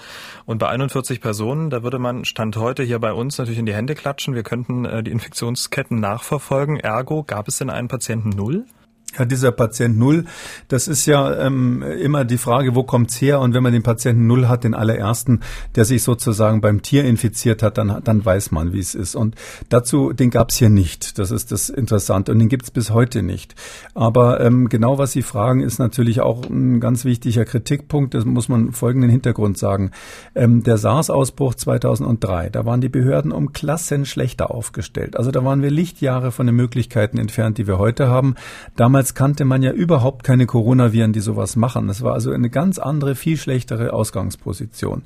[0.46, 3.74] Und bei 41 Personen, da würde man Stand heute hier bei uns natürlich in die
[3.74, 4.36] Hände klatschen.
[4.36, 6.78] Wir könnten äh, die Infektionsketten nachverfolgen.
[6.78, 8.66] Ergo, gab es denn einen Patienten Null?
[9.18, 10.26] Ja, dieser Patient Null,
[10.68, 13.40] das ist ja ähm, immer die Frage, wo kommt's her?
[13.40, 15.40] Und wenn man den Patienten Null hat, den allerersten,
[15.76, 19.16] der sich sozusagen beim Tier infiziert hat, dann, dann weiß man, wie es ist.
[19.16, 19.36] Und
[19.70, 21.18] dazu, den gab's hier nicht.
[21.18, 22.32] Das ist das Interessante.
[22.32, 23.56] Und den gibt's bis heute nicht.
[23.96, 28.14] Aber ähm, genau was Sie fragen, ist natürlich auch ein ganz wichtiger Kritikpunkt.
[28.14, 29.90] Das muss man folgenden Hintergrund sagen.
[30.36, 35.18] Ähm, der SARS-Ausbruch 2003, da waren die Behörden um Klassen schlechter aufgestellt.
[35.18, 38.36] Also da waren wir Lichtjahre von den Möglichkeiten entfernt, die wir heute haben.
[38.76, 41.88] Damals Damals kannte man ja überhaupt keine Coronaviren, die sowas machen.
[41.88, 45.04] Das war also eine ganz andere, viel schlechtere Ausgangsposition.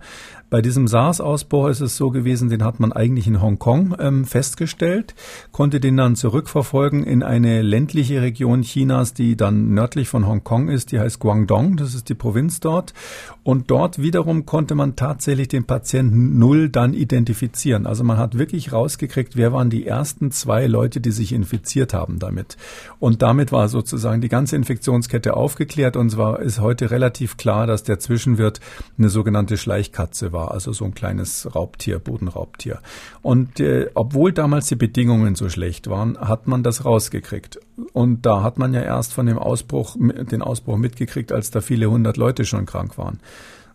[0.53, 5.15] Bei diesem SARS-Ausbruch ist es so gewesen, den hat man eigentlich in Hongkong ähm, festgestellt,
[5.51, 10.91] konnte den dann zurückverfolgen in eine ländliche Region Chinas, die dann nördlich von Hongkong ist,
[10.91, 12.93] die heißt Guangdong, das ist die Provinz dort.
[13.41, 17.87] Und dort wiederum konnte man tatsächlich den Patienten Null dann identifizieren.
[17.87, 22.19] Also man hat wirklich rausgekriegt, wer waren die ersten zwei Leute, die sich infiziert haben
[22.19, 22.57] damit.
[22.99, 27.81] Und damit war sozusagen die ganze Infektionskette aufgeklärt und zwar ist heute relativ klar, dass
[27.81, 28.59] der Zwischenwirt
[28.99, 32.79] eine sogenannte Schleichkatze war war, also so ein kleines Raubtier, Bodenraubtier.
[33.21, 37.59] Und äh, obwohl damals die Bedingungen so schlecht waren, hat man das rausgekriegt.
[37.93, 41.89] Und da hat man ja erst von dem Ausbruch, den Ausbruch mitgekriegt, als da viele
[41.89, 43.19] hundert Leute schon krank waren.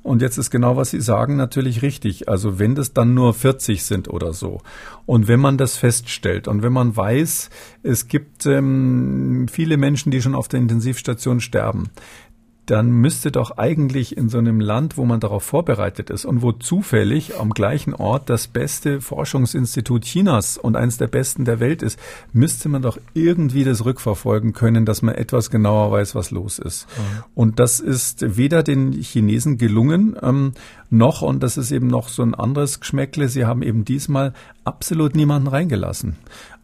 [0.02, 2.28] Und jetzt ist genau, was Sie sagen, natürlich richtig.
[2.28, 4.60] Also wenn das dann nur 40 sind oder so.
[5.06, 7.50] Und wenn man das feststellt und wenn man weiß,
[7.82, 11.90] es gibt ähm, viele Menschen, die schon auf der Intensivstation sterben,
[12.70, 16.52] dann müsste doch eigentlich in so einem Land, wo man darauf vorbereitet ist und wo
[16.52, 21.98] zufällig am gleichen Ort das beste Forschungsinstitut Chinas und eines der besten der Welt ist,
[22.34, 26.86] müsste man doch irgendwie das rückverfolgen können, dass man etwas genauer weiß, was los ist.
[26.86, 27.24] Mhm.
[27.34, 30.52] Und das ist weder den Chinesen gelungen, ähm,
[30.90, 35.16] noch, und das ist eben noch so ein anderes Geschmäckle, sie haben eben diesmal absolut
[35.16, 36.16] niemanden reingelassen.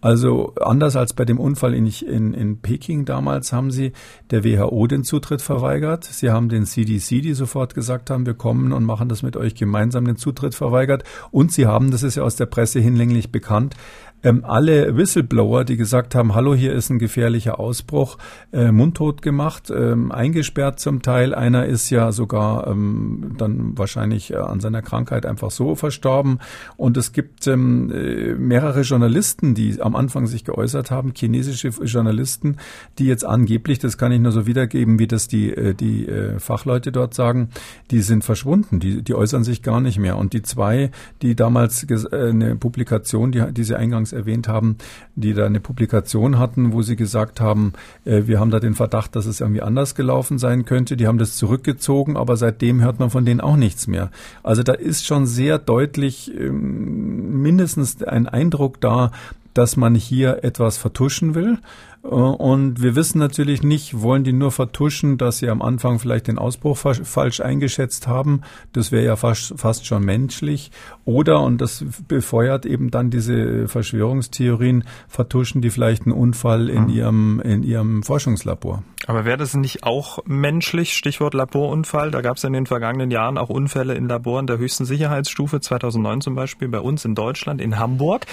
[0.04, 3.92] Also anders als bei dem Unfall in, in, in Peking damals haben sie
[4.30, 6.04] der WHO den Zutritt verweigert.
[6.04, 9.54] Sie haben den CDC, die sofort gesagt haben, wir kommen und machen das mit euch
[9.54, 11.04] gemeinsam, den Zutritt verweigert.
[11.30, 13.76] Und sie haben, das ist ja aus der Presse hinlänglich bekannt,
[14.24, 18.16] ähm, alle Whistleblower, die gesagt haben, hallo, hier ist ein gefährlicher Ausbruch,
[18.52, 21.34] äh, mundtot gemacht, ähm, eingesperrt zum Teil.
[21.34, 26.38] Einer ist ja sogar ähm, dann wahrscheinlich äh, an seiner Krankheit einfach so verstorben.
[26.78, 32.56] Und es gibt ähm, äh, mehrere Journalisten, die am Anfang sich geäußert haben, chinesische Journalisten,
[32.98, 36.38] die jetzt angeblich, das kann ich nur so wiedergeben, wie das die, äh, die äh,
[36.38, 37.50] Fachleute dort sagen,
[37.90, 40.16] die sind verschwunden, die, die äußern sich gar nicht mehr.
[40.16, 44.79] Und die zwei, die damals äh, eine Publikation, die, die Sie eingangs erwähnt haben,
[45.14, 47.72] die da eine Publikation hatten, wo sie gesagt haben,
[48.05, 50.96] äh, wir haben da den Verdacht, dass es irgendwie anders gelaufen sein könnte.
[50.96, 54.11] Die haben das zurückgezogen, aber seitdem hört man von denen auch nichts mehr.
[54.42, 59.11] Also da ist schon sehr deutlich ähm, mindestens ein Eindruck da,
[59.54, 61.58] dass man hier etwas vertuschen will.
[62.02, 66.28] Äh, und wir wissen natürlich nicht, wollen die nur vertuschen, dass sie am Anfang vielleicht
[66.28, 68.42] den Ausbruch falsch eingeschätzt haben.
[68.72, 70.70] Das wäre ja fast, fast schon menschlich.
[71.04, 76.90] Oder, und das befeuert eben dann diese Verschwörungstheorien, vertuschen die vielleicht einen Unfall in, mhm.
[76.90, 78.82] ihrem, in ihrem Forschungslabor.
[79.06, 80.94] Aber wäre das nicht auch menschlich?
[80.94, 82.10] Stichwort Laborunfall.
[82.10, 86.20] Da gab es in den vergangenen Jahren auch Unfälle in Laboren der höchsten Sicherheitsstufe, 2009
[86.22, 88.26] zum Beispiel bei uns in Deutschland, in Hamburg.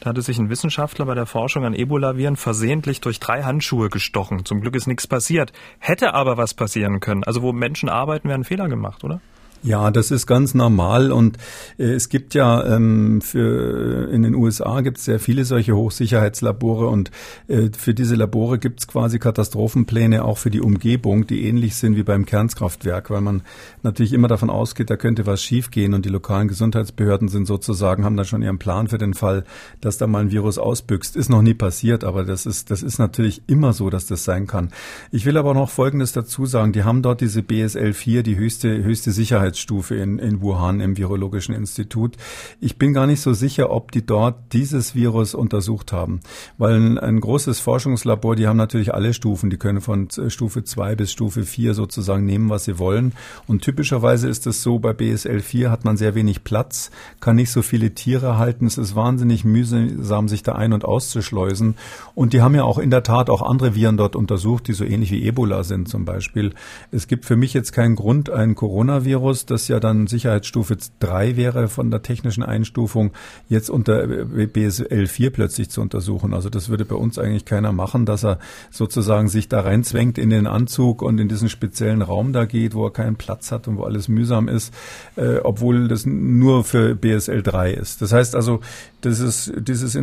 [0.00, 4.44] Da hatte sich ein Wissenschaftler bei der Forschung an Ebola-Viren versehentlich durch drei Handschuhe gestochen.
[4.44, 5.52] Zum Glück ist nichts passiert.
[5.78, 7.24] Hätte aber was passieren können.
[7.24, 9.20] Also wo Menschen arbeiten, werden Fehler gemacht, oder?
[9.64, 11.36] Ja, das ist ganz normal und
[11.78, 16.88] äh, es gibt ja ähm, für in den USA gibt es sehr viele solche Hochsicherheitslabore
[16.88, 17.12] und
[17.46, 21.94] äh, für diese Labore gibt es quasi Katastrophenpläne auch für die Umgebung, die ähnlich sind
[21.94, 23.42] wie beim Kernkraftwerk, weil man
[23.84, 28.16] natürlich immer davon ausgeht, da könnte was schiefgehen und die lokalen Gesundheitsbehörden sind sozusagen haben
[28.16, 29.44] da schon ihren Plan für den Fall,
[29.80, 31.14] dass da mal ein Virus ausbüchst.
[31.14, 34.48] Ist noch nie passiert, aber das ist das ist natürlich immer so, dass das sein
[34.48, 34.70] kann.
[35.12, 38.82] Ich will aber noch Folgendes dazu sagen: Die haben dort diese BSL 4, die höchste
[38.82, 42.16] höchste Sicherheit Sicherheitsstufe in, in Wuhan im Virologischen Institut.
[42.60, 46.20] Ich bin gar nicht so sicher, ob die dort dieses Virus untersucht haben,
[46.58, 50.96] weil ein, ein großes Forschungslabor, die haben natürlich alle Stufen, die können von Stufe 2
[50.96, 53.12] bis Stufe 4 sozusagen nehmen, was sie wollen.
[53.46, 57.50] Und typischerweise ist es so, bei BSL 4 hat man sehr wenig Platz, kann nicht
[57.50, 58.66] so viele Tiere halten.
[58.66, 61.76] Es ist wahnsinnig mühsam, sich da ein- und auszuschleusen.
[62.14, 64.84] Und die haben ja auch in der Tat auch andere Viren dort untersucht, die so
[64.84, 66.54] ähnlich wie Ebola sind zum Beispiel.
[66.90, 71.68] Es gibt für mich jetzt keinen Grund, ein Coronavirus das ja dann Sicherheitsstufe 3 wäre
[71.68, 73.12] von der technischen Einstufung,
[73.48, 76.34] jetzt unter BSL 4 plötzlich zu untersuchen.
[76.34, 78.38] Also das würde bei uns eigentlich keiner machen, dass er
[78.70, 82.86] sozusagen sich da reinzwängt in den Anzug und in diesen speziellen Raum da geht, wo
[82.86, 84.72] er keinen Platz hat und wo alles mühsam ist,
[85.16, 88.02] äh, obwohl das nur für BSL 3 ist.
[88.02, 88.60] Das heißt also,
[89.00, 89.96] das ist, dieses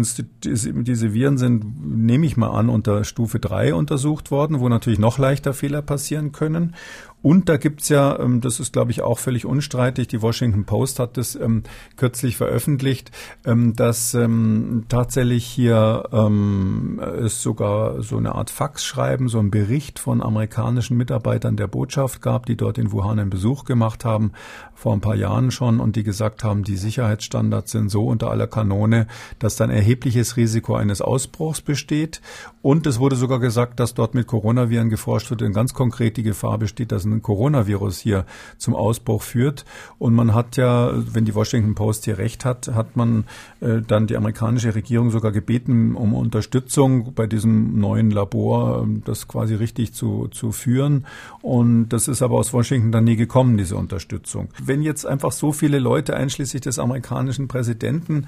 [0.44, 1.66] diese Viren sind,
[2.06, 6.32] nehme ich mal an, unter Stufe 3 untersucht worden, wo natürlich noch leichter Fehler passieren
[6.32, 6.76] können.
[7.22, 11.00] Und da gibt's ja, ähm, das ist glaube ich auch völlig unstreitig, die Washington Post
[11.00, 11.64] hat das ähm,
[11.98, 13.12] kürzlich veröffentlicht,
[13.46, 20.00] ähm, dass ähm, tatsächlich hier ähm, es sogar so eine Art Faxschreiben, so ein Bericht
[20.00, 24.32] von amerikanischen Mitarbeitern der Botschaft gab, die dort in Wuhan einen Besuch gemacht haben,
[24.80, 28.48] vor ein paar Jahren schon, und die gesagt haben, die Sicherheitsstandards sind so unter aller
[28.48, 32.22] Kanone, dass dann erhebliches Risiko eines Ausbruchs besteht.
[32.62, 36.24] Und es wurde sogar gesagt, dass dort mit Coronaviren geforscht wird, und ganz konkret die
[36.24, 38.26] Gefahr besteht, dass ein Coronavirus hier
[38.58, 39.66] zum Ausbruch führt.
[39.98, 43.26] Und man hat ja, wenn die Washington Post hier recht hat, hat man
[43.60, 49.28] äh, dann die amerikanische Regierung sogar gebeten um Unterstützung bei diesem neuen Labor, äh, das
[49.28, 51.06] quasi richtig zu, zu führen.
[51.42, 54.48] Und das ist aber aus Washington dann nie gekommen, diese Unterstützung.
[54.70, 58.28] Wenn jetzt einfach so viele Leute, einschließlich des amerikanischen Präsidenten,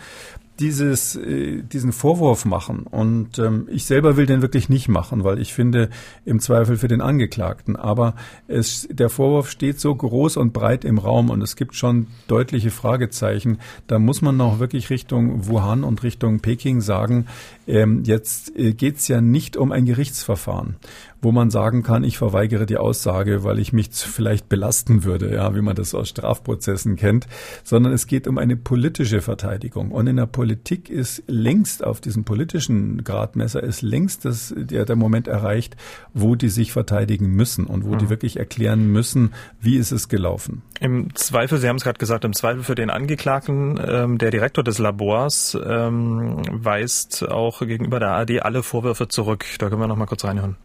[0.62, 2.84] dieses, äh, diesen Vorwurf machen.
[2.84, 5.90] Und ähm, ich selber will den wirklich nicht machen, weil ich finde,
[6.24, 7.76] im Zweifel für den Angeklagten.
[7.76, 8.16] Aber
[8.48, 12.70] es, der Vorwurf steht so groß und breit im Raum und es gibt schon deutliche
[12.70, 13.58] Fragezeichen.
[13.88, 17.26] Da muss man noch wirklich Richtung Wuhan und Richtung Peking sagen,
[17.68, 20.76] ähm, jetzt äh, geht es ja nicht um ein Gerichtsverfahren
[21.22, 25.56] wo man sagen kann, ich verweigere die Aussage, weil ich mich vielleicht belasten würde, ja,
[25.56, 27.28] wie man das aus Strafprozessen kennt,
[27.64, 29.92] sondern es geht um eine politische Verteidigung.
[29.92, 34.96] Und in der Politik ist längst auf diesem politischen Gradmesser ist längst das, der, der
[34.96, 35.76] Moment erreicht,
[36.14, 37.98] wo die sich verteidigen müssen und wo mhm.
[38.00, 40.64] die wirklich erklären müssen, wie ist es gelaufen.
[40.80, 44.64] Im Zweifel, Sie haben es gerade gesagt, im Zweifel für den Angeklagten, ähm, der Direktor
[44.64, 49.46] des Labors ähm, weist auch gegenüber der ARD alle Vorwürfe zurück.
[49.60, 50.58] Da können wir noch mal kurz reinhören.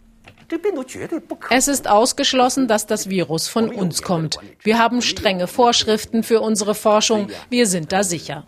[1.50, 4.38] Es ist ausgeschlossen, dass das Virus von uns kommt.
[4.62, 7.28] Wir haben strenge Vorschriften für unsere Forschung.
[7.50, 8.46] Wir sind da sicher.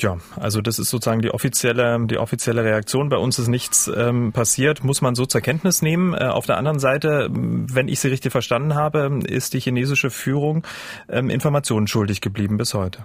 [0.00, 3.08] Ja, also das ist sozusagen die offizielle, die offizielle Reaktion.
[3.08, 6.14] Bei uns ist nichts ähm, passiert, muss man so zur Kenntnis nehmen.
[6.14, 10.64] Äh, auf der anderen Seite, wenn ich Sie richtig verstanden habe, ist die chinesische Führung
[11.08, 13.04] ähm, Informationen schuldig geblieben bis heute.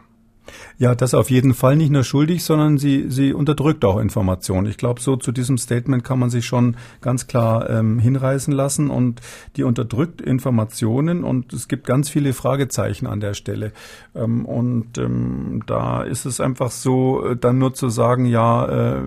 [0.77, 4.67] Ja, das auf jeden Fall nicht nur schuldig, sondern sie, sie unterdrückt auch Informationen.
[4.67, 8.89] Ich glaube, so zu diesem Statement kann man sich schon ganz klar ähm, hinreißen lassen
[8.89, 9.21] und
[9.55, 13.71] die unterdrückt Informationen und es gibt ganz viele Fragezeichen an der Stelle.
[14.15, 19.01] Ähm, und ähm, da ist es einfach so, äh, dann nur zu sagen, ja, äh,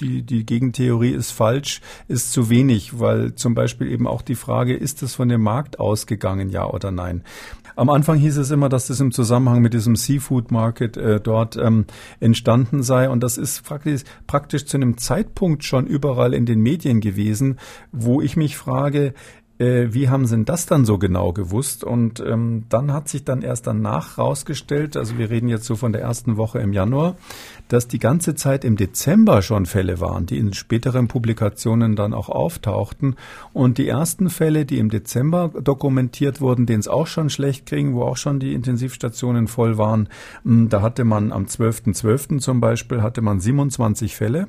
[0.00, 4.74] die, die Gegentheorie ist falsch, ist zu wenig, weil zum Beispiel eben auch die Frage,
[4.74, 7.22] ist es von dem Markt ausgegangen, ja oder nein?
[7.76, 11.56] Am Anfang hieß es immer, dass das im Zusammenhang mit diesem Seafood Market äh, dort
[11.56, 11.86] ähm,
[12.20, 13.08] entstanden sei.
[13.08, 17.58] Und das ist praktisch, praktisch zu einem Zeitpunkt schon überall in den Medien gewesen,
[17.92, 19.14] wo ich mich frage,
[19.58, 21.84] äh, wie haben Sie denn das dann so genau gewusst?
[21.84, 25.92] Und ähm, dann hat sich dann erst danach rausgestellt, also wir reden jetzt so von
[25.92, 27.16] der ersten Woche im Januar,
[27.68, 32.28] dass die ganze Zeit im Dezember schon Fälle waren, die in späteren Publikationen dann auch
[32.28, 33.16] auftauchten.
[33.52, 37.94] Und die ersten Fälle, die im Dezember dokumentiert wurden, denen es auch schon schlecht ging,
[37.94, 40.08] wo auch schon die Intensivstationen voll waren,
[40.44, 41.98] hm, da hatte man am 12.12.
[41.98, 42.38] .12.
[42.38, 44.48] zum Beispiel, hatte man 27 Fälle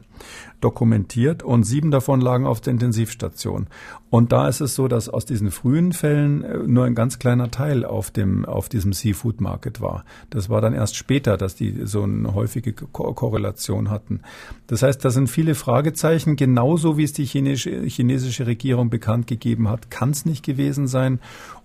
[0.61, 3.67] dokumentiert und sieben davon lagen auf der Intensivstation.
[4.09, 7.51] Und da ist es so, dass aus diesen frühen Fällen äh, nur ein ganz kleiner
[7.51, 10.03] Teil auf dem, auf diesem Seafood Market war.
[10.29, 14.21] Das war dann erst später, dass die so eine häufige Ko Korrelation hatten.
[14.67, 16.35] Das heißt, da sind viele Fragezeichen.
[16.35, 21.19] Genauso wie es die chinesische, chinesische Regierung bekannt gegeben hat, kann es nicht gewesen sein.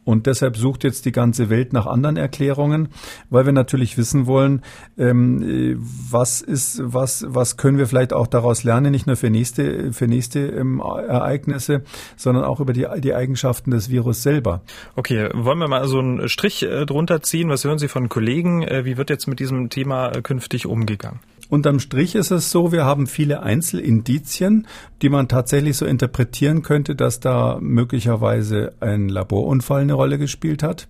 [0.05, 2.89] Und deshalb sucht jetzt die ganze Welt nach anderen Erklärungen,
[3.31, 4.63] weil wir natürlich wissen wollen,
[4.99, 5.79] ähm,
[6.11, 10.07] was ist, was, was können wir vielleicht auch daraus lernen, nicht nur für nächste, für
[10.07, 11.83] nächste ähm, Ereignisse,
[12.17, 14.63] sondern auch über die, die Eigenschaften des Virus selber.
[14.97, 17.49] Okay, wollen wir mal so einen Strich äh, drunter ziehen?
[17.49, 18.63] Was hören Sie von Kollegen?
[18.63, 21.21] Äh, wie wird jetzt mit diesem Thema äh, künftig umgegangen?
[21.51, 24.67] Unterm Strich ist es so, wir haben viele Einzelindizien,
[25.03, 30.89] die man tatsächlich so interpretieren könnte, dass da möglicherweise ein Laborunfall eine Rolle gespielt hat.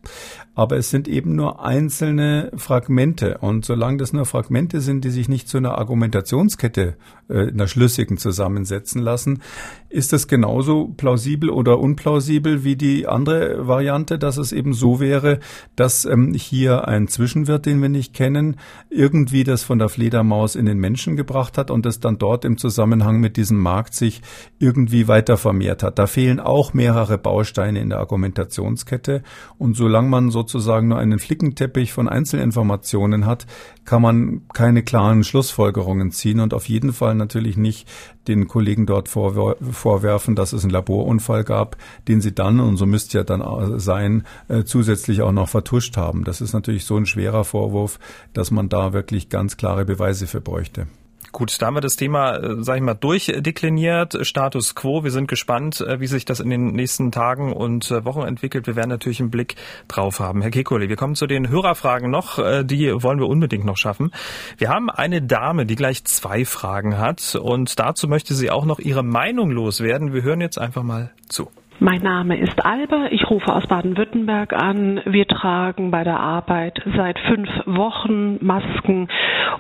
[0.56, 3.38] Aber es sind eben nur einzelne Fragmente.
[3.38, 6.96] Und solange das nur Fragmente sind, die sich nicht zu einer Argumentationskette,
[7.28, 9.40] äh, einer schlüssigen zusammensetzen lassen,
[9.88, 15.40] ist es genauso plausibel oder unplausibel wie die andere Variante, dass es eben so wäre,
[15.74, 18.56] dass ähm, hier ein Zwischenwirt, den wir nicht kennen,
[18.90, 22.58] irgendwie das von der Fledermaus in den Menschen gebracht hat und es dann dort im
[22.58, 24.20] Zusammenhang mit diesem Markt sich
[24.58, 25.98] irgendwie weiter vermehrt hat.
[25.98, 29.22] Da fehlen auch mehrere Bausteine in der Argumentationskette.
[29.58, 33.46] Und solange man sozusagen nur einen Flickenteppich von Einzelinformationen hat,
[33.84, 37.88] kann man keine klaren Schlussfolgerungen ziehen und auf jeden Fall natürlich nicht
[38.28, 41.76] den Kollegen dort vorwerfen, dass es einen Laborunfall gab,
[42.08, 46.24] den sie dann, und so müsste ja dann sein, äh, zusätzlich auch noch vertuscht haben.
[46.24, 47.98] Das ist natürlich so ein schwerer Vorwurf,
[48.32, 50.86] dass man da wirklich ganz klare Beweise für bräuchte.
[51.34, 54.24] Gut, da haben wir das Thema, äh, sage ich mal, durchdekliniert.
[54.24, 55.02] Status quo.
[55.02, 58.68] Wir sind gespannt, äh, wie sich das in den nächsten Tagen und äh, Wochen entwickelt.
[58.68, 59.56] Wir werden natürlich einen Blick
[59.88, 60.42] drauf haben.
[60.42, 62.38] Herr Kekulé, wir kommen zu den Hörerfragen noch.
[62.62, 64.12] Die wollen wir unbedingt noch schaffen.
[64.58, 68.78] Wir haben eine Dame, die gleich zwei Fragen hat und dazu möchte sie auch noch
[68.78, 70.12] ihre Meinung loswerden.
[70.12, 71.50] Wir hören jetzt einfach mal zu.
[71.80, 75.00] Mein Name ist Alba, ich rufe aus Baden-Württemberg an.
[75.06, 79.08] Wir tragen bei der Arbeit seit fünf Wochen Masken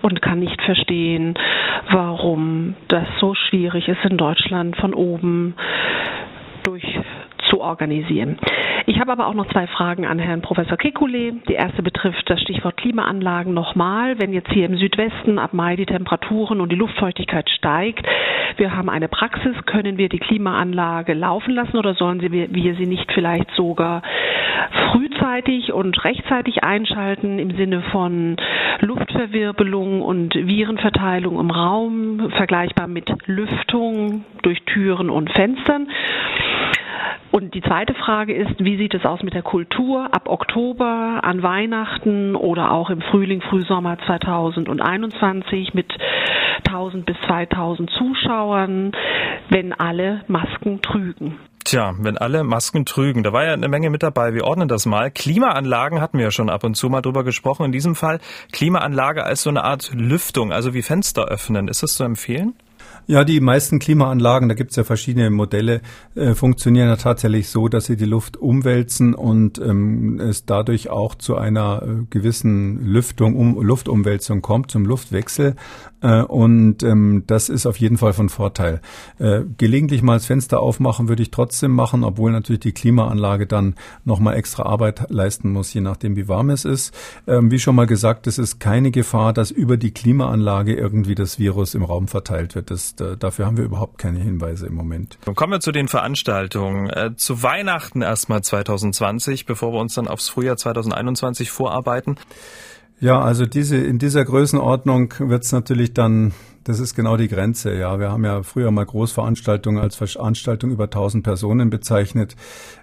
[0.00, 1.34] und kann nicht verstehen,
[1.90, 5.54] warum das so schwierig ist in Deutschland von oben
[6.62, 6.84] durch
[7.48, 8.38] zu organisieren.
[8.86, 11.34] Ich habe aber auch noch zwei Fragen an Herrn Professor Kekulé.
[11.48, 14.18] Die erste betrifft das Stichwort Klimaanlagen nochmal.
[14.20, 18.06] Wenn jetzt hier im Südwesten ab Mai die Temperaturen und die Luftfeuchtigkeit steigt,
[18.56, 23.10] wir haben eine Praxis, können wir die Klimaanlage laufen lassen oder sollen wir sie nicht
[23.12, 24.02] vielleicht sogar
[24.92, 28.36] frühzeitig und rechtzeitig einschalten im Sinne von
[28.80, 35.88] Luftverwirbelung und Virenverteilung im Raum, vergleichbar mit Lüftung durch Türen und Fenstern?
[37.34, 41.42] Und die zweite Frage ist, wie sieht es aus mit der Kultur ab Oktober an
[41.42, 45.92] Weihnachten oder auch im Frühling, Frühsommer 2021 mit
[46.64, 48.92] 1000 bis 2000 Zuschauern,
[49.48, 51.38] wenn alle Masken trügen?
[51.64, 54.32] Tja, wenn alle Masken trügen, da war ja eine Menge mit dabei.
[54.32, 55.10] Wir ordnen das mal.
[55.10, 57.64] Klimaanlagen hatten wir ja schon ab und zu mal drüber gesprochen.
[57.64, 58.20] In diesem Fall
[58.52, 61.66] Klimaanlage als so eine Art Lüftung, also wie Fenster öffnen.
[61.66, 62.54] Ist das zu empfehlen?
[63.06, 65.82] Ja, die meisten Klimaanlagen, da gibt es ja verschiedene Modelle,
[66.14, 71.14] äh, funktionieren ja tatsächlich so, dass sie die Luft umwälzen und ähm, es dadurch auch
[71.14, 75.54] zu einer äh, gewissen Lüftung, um, Luftumwälzung kommt, zum Luftwechsel.
[76.04, 78.80] Äh, und ähm, das ist auf jeden Fall von Vorteil.
[79.18, 83.74] Äh, gelegentlich mal das Fenster aufmachen würde ich trotzdem machen, obwohl natürlich die Klimaanlage dann
[84.04, 86.94] nochmal extra Arbeit leisten muss, je nachdem wie warm es ist.
[87.26, 91.38] Ähm, wie schon mal gesagt, es ist keine Gefahr, dass über die Klimaanlage irgendwie das
[91.38, 92.70] Virus im Raum verteilt wird.
[92.70, 95.18] Das ist, äh, dafür haben wir überhaupt keine Hinweise im Moment.
[95.34, 96.88] Kommen wir zu den Veranstaltungen.
[96.90, 102.16] Äh, zu Weihnachten erstmal 2020, bevor wir uns dann aufs Frühjahr 2021 vorarbeiten.
[103.00, 106.32] Ja, also diese, in dieser Größenordnung wird es natürlich dann
[106.64, 107.74] das ist genau die Grenze.
[107.74, 112.36] Ja, wir haben ja früher mal Großveranstaltungen als Veranstaltung über 1000 Personen bezeichnet.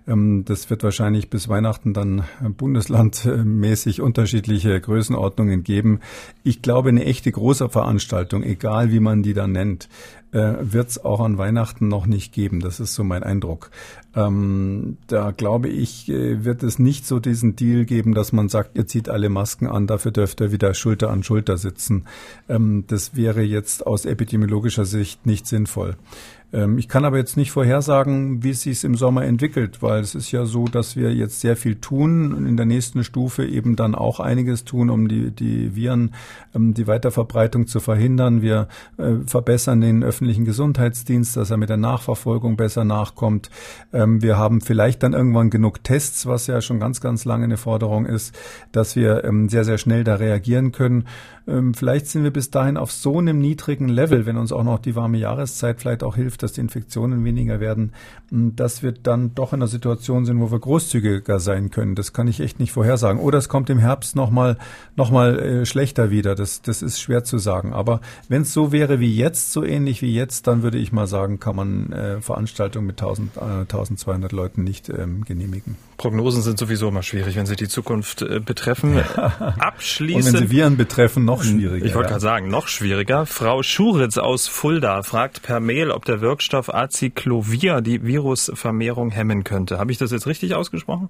[0.08, 2.24] Ähm, das wird wahrscheinlich bis Weihnachten dann
[2.58, 6.00] bundeslandmäßig unterschiedliche Größenordnungen geben.
[6.44, 9.90] Ich glaube, eine echte große Veranstaltung, egal wie man die dann nennt,
[10.32, 12.62] äh, wird es auch an Weihnachten noch nicht geben.
[12.62, 13.70] Das ist so mein Eindruck.
[14.16, 18.78] Ähm, da glaube ich, äh, wird es nicht so diesen Deal geben, dass man sagt,
[18.78, 22.06] ihr zieht alle Masken an, dafür dürft ihr wieder Schulter an Schulter sitzen.
[22.50, 25.96] Ähm, das wäre jetzt aus epidemiologischer Sicht nicht sinnvoll.
[26.54, 30.16] Ähm, ich kann aber jetzt nicht vorhersagen, wie es sich im Sommer entwickelt, weil es
[30.16, 33.76] ist ja so, dass wir jetzt sehr viel tun und in der nächsten Stufe eben
[33.76, 36.14] dann auch einiges tun, um die, die Viren,
[36.54, 38.42] ähm, die Weiterverbreitung zu verhindern.
[38.42, 38.68] Wir
[38.98, 43.50] äh, verbessern den öffentlichen Gesundheitsdienst, dass er mit der Nachverfolgung besser nachkommt.
[43.94, 47.58] Ähm, wir haben vielleicht dann irgendwann genug Tests, was ja schon ganz, ganz lange eine
[47.58, 48.38] Forderung ist,
[48.72, 51.06] dass wir sehr, sehr schnell da reagieren können.
[51.74, 54.96] Vielleicht sind wir bis dahin auf so einem niedrigen Level, wenn uns auch noch die
[54.96, 57.94] warme Jahreszeit vielleicht auch hilft, dass die Infektionen weniger werden,
[58.32, 61.96] dass wir dann doch in einer Situation sind, wo wir großzügiger sein können.
[61.96, 63.22] Das kann ich echt nicht vorhersagen.
[63.22, 64.58] Oder es kommt im Herbst nochmal
[64.96, 66.36] noch mal, äh, schlechter wieder.
[66.36, 67.74] Das, das ist schwer zu sagen.
[67.74, 71.08] Aber wenn es so wäre wie jetzt, so ähnlich wie jetzt, dann würde ich mal
[71.08, 75.76] sagen, kann man äh, Veranstaltungen mit 1000, äh, 1200 Leuten nicht ähm, genehmigen.
[75.98, 78.98] Prognosen sind sowieso immer schwierig, wenn sie die Zukunft äh, betreffen.
[79.60, 80.26] Abschließend.
[80.26, 81.86] Und wenn sie Viren betreffen, noch schwieriger.
[81.86, 83.26] Ich wollte gerade sagen, noch schwieriger.
[83.26, 89.78] Frau Schuritz aus Fulda fragt per Mail, ob der Wirkstoff Acyclovir die Virusvermehrung hemmen könnte.
[89.78, 91.10] Habe ich das jetzt richtig ausgesprochen?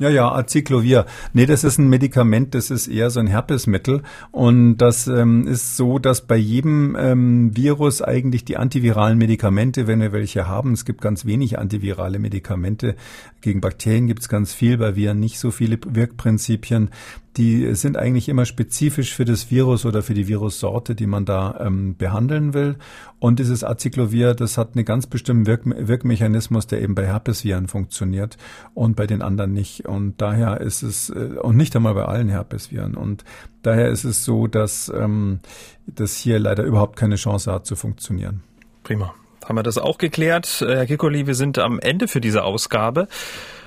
[0.00, 1.04] Ja, ja, Acyclovir.
[1.34, 4.02] Nee, das ist ein Medikament, das ist eher so ein Herpesmittel.
[4.30, 10.00] Und das ähm, ist so, dass bei jedem ähm, Virus eigentlich die antiviralen Medikamente, wenn
[10.00, 12.96] wir welche haben, es gibt ganz wenig antivirale Medikamente.
[13.42, 16.88] Gegen Bakterien gibt es ganz viel, bei Viren nicht so viele Wirkprinzipien
[17.36, 21.58] die sind eigentlich immer spezifisch für das Virus oder für die Virussorte, die man da
[21.60, 22.76] ähm, behandeln will.
[23.20, 28.36] Und dieses Acyclovir, das hat einen ganz bestimmten Wirk Wirkmechanismus, der eben bei Herpesviren funktioniert
[28.74, 29.86] und bei den anderen nicht.
[29.86, 32.96] Und daher ist es, äh, und nicht einmal bei allen Herpesviren.
[32.96, 33.24] Und
[33.62, 35.38] daher ist es so, dass ähm,
[35.86, 38.42] das hier leider überhaupt keine Chance hat zu funktionieren.
[38.82, 39.14] Prima.
[39.44, 40.64] Haben wir das auch geklärt.
[40.66, 43.08] Herr Kikoli, wir sind am Ende für diese Ausgabe.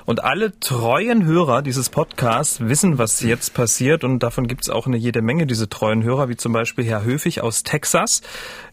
[0.06, 4.04] Und alle treuen Hörer dieses Podcasts wissen, was jetzt passiert.
[4.04, 7.04] Und davon gibt es auch eine jede Menge, diese treuen Hörer, wie zum Beispiel Herr
[7.06, 8.22] Höfig aus Texas.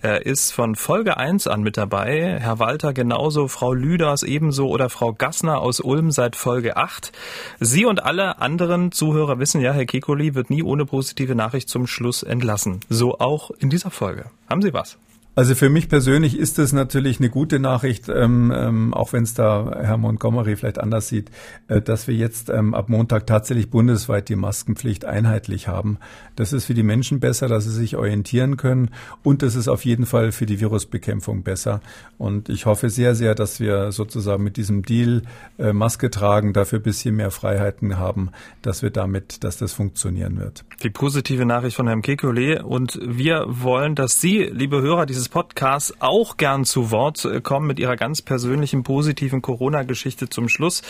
[0.03, 2.39] Er ist von Folge 1 an mit dabei.
[2.41, 7.13] Herr Walter genauso, Frau Lüders ebenso oder Frau Gassner aus Ulm seit Folge 8.
[7.61, 11.87] Sie und alle anderen Zuhörer wissen ja, Herr Kekoli wird nie ohne positive Nachricht zum
[11.87, 12.81] Schluss entlassen.
[12.89, 14.27] So auch in dieser Folge.
[14.49, 14.97] Haben Sie was?
[15.37, 19.33] Also für mich persönlich ist es natürlich eine gute Nachricht, ähm, ähm, auch wenn es
[19.33, 21.31] da Herr Montgomery vielleicht anders sieht,
[21.69, 25.99] äh, dass wir jetzt ähm, ab Montag tatsächlich bundesweit die Maskenpflicht einheitlich haben.
[26.35, 28.91] Das ist für die Menschen besser, dass sie sich orientieren können
[29.23, 31.81] und das ist auf jeden Fall für die Virusbekämpfung besser.
[32.19, 35.23] Und ich hoffe sehr, sehr, dass wir sozusagen mit diesem Deal
[35.59, 38.31] äh, Maske tragen, dafür ein bisschen mehr Freiheiten haben,
[38.63, 40.65] dass wir damit, dass das funktionieren wird.
[40.83, 45.29] Die positive Nachricht von Herrn Kekulé und wir wollen, dass Sie, liebe Hörer, diese dieses
[45.29, 50.81] Podcasts auch gern zu Wort äh, kommen mit ihrer ganz persönlichen positiven Corona-Geschichte zum Schluss.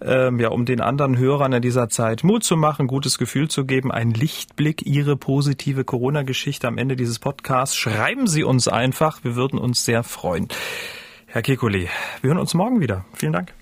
[0.00, 3.64] Ähm, ja, um den anderen Hörern in dieser Zeit Mut zu machen, gutes Gefühl zu
[3.64, 7.76] geben, ein Lichtblick, Ihre positive Corona-Geschichte am Ende dieses Podcasts.
[7.76, 10.48] Schreiben Sie uns einfach, wir würden uns sehr freuen.
[11.26, 11.86] Herr Kekulé,
[12.20, 13.04] wir hören uns morgen wieder.
[13.14, 13.54] Vielen Dank.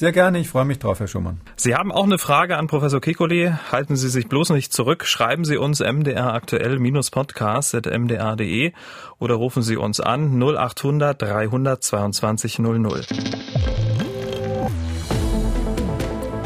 [0.00, 1.42] Sehr gerne, ich freue mich drauf, Herr Schumann.
[1.56, 3.58] Sie haben auch eine Frage an Professor Kekulé.
[3.70, 5.04] Halten Sie sich bloß nicht zurück.
[5.04, 8.72] Schreiben Sie uns mdr aktuell-podcast.mdr.de
[9.18, 13.02] oder rufen Sie uns an 0800 322 00.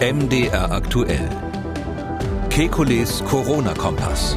[0.01, 1.31] MDR aktuell.
[2.51, 4.37] Kekules Corona-Kompass.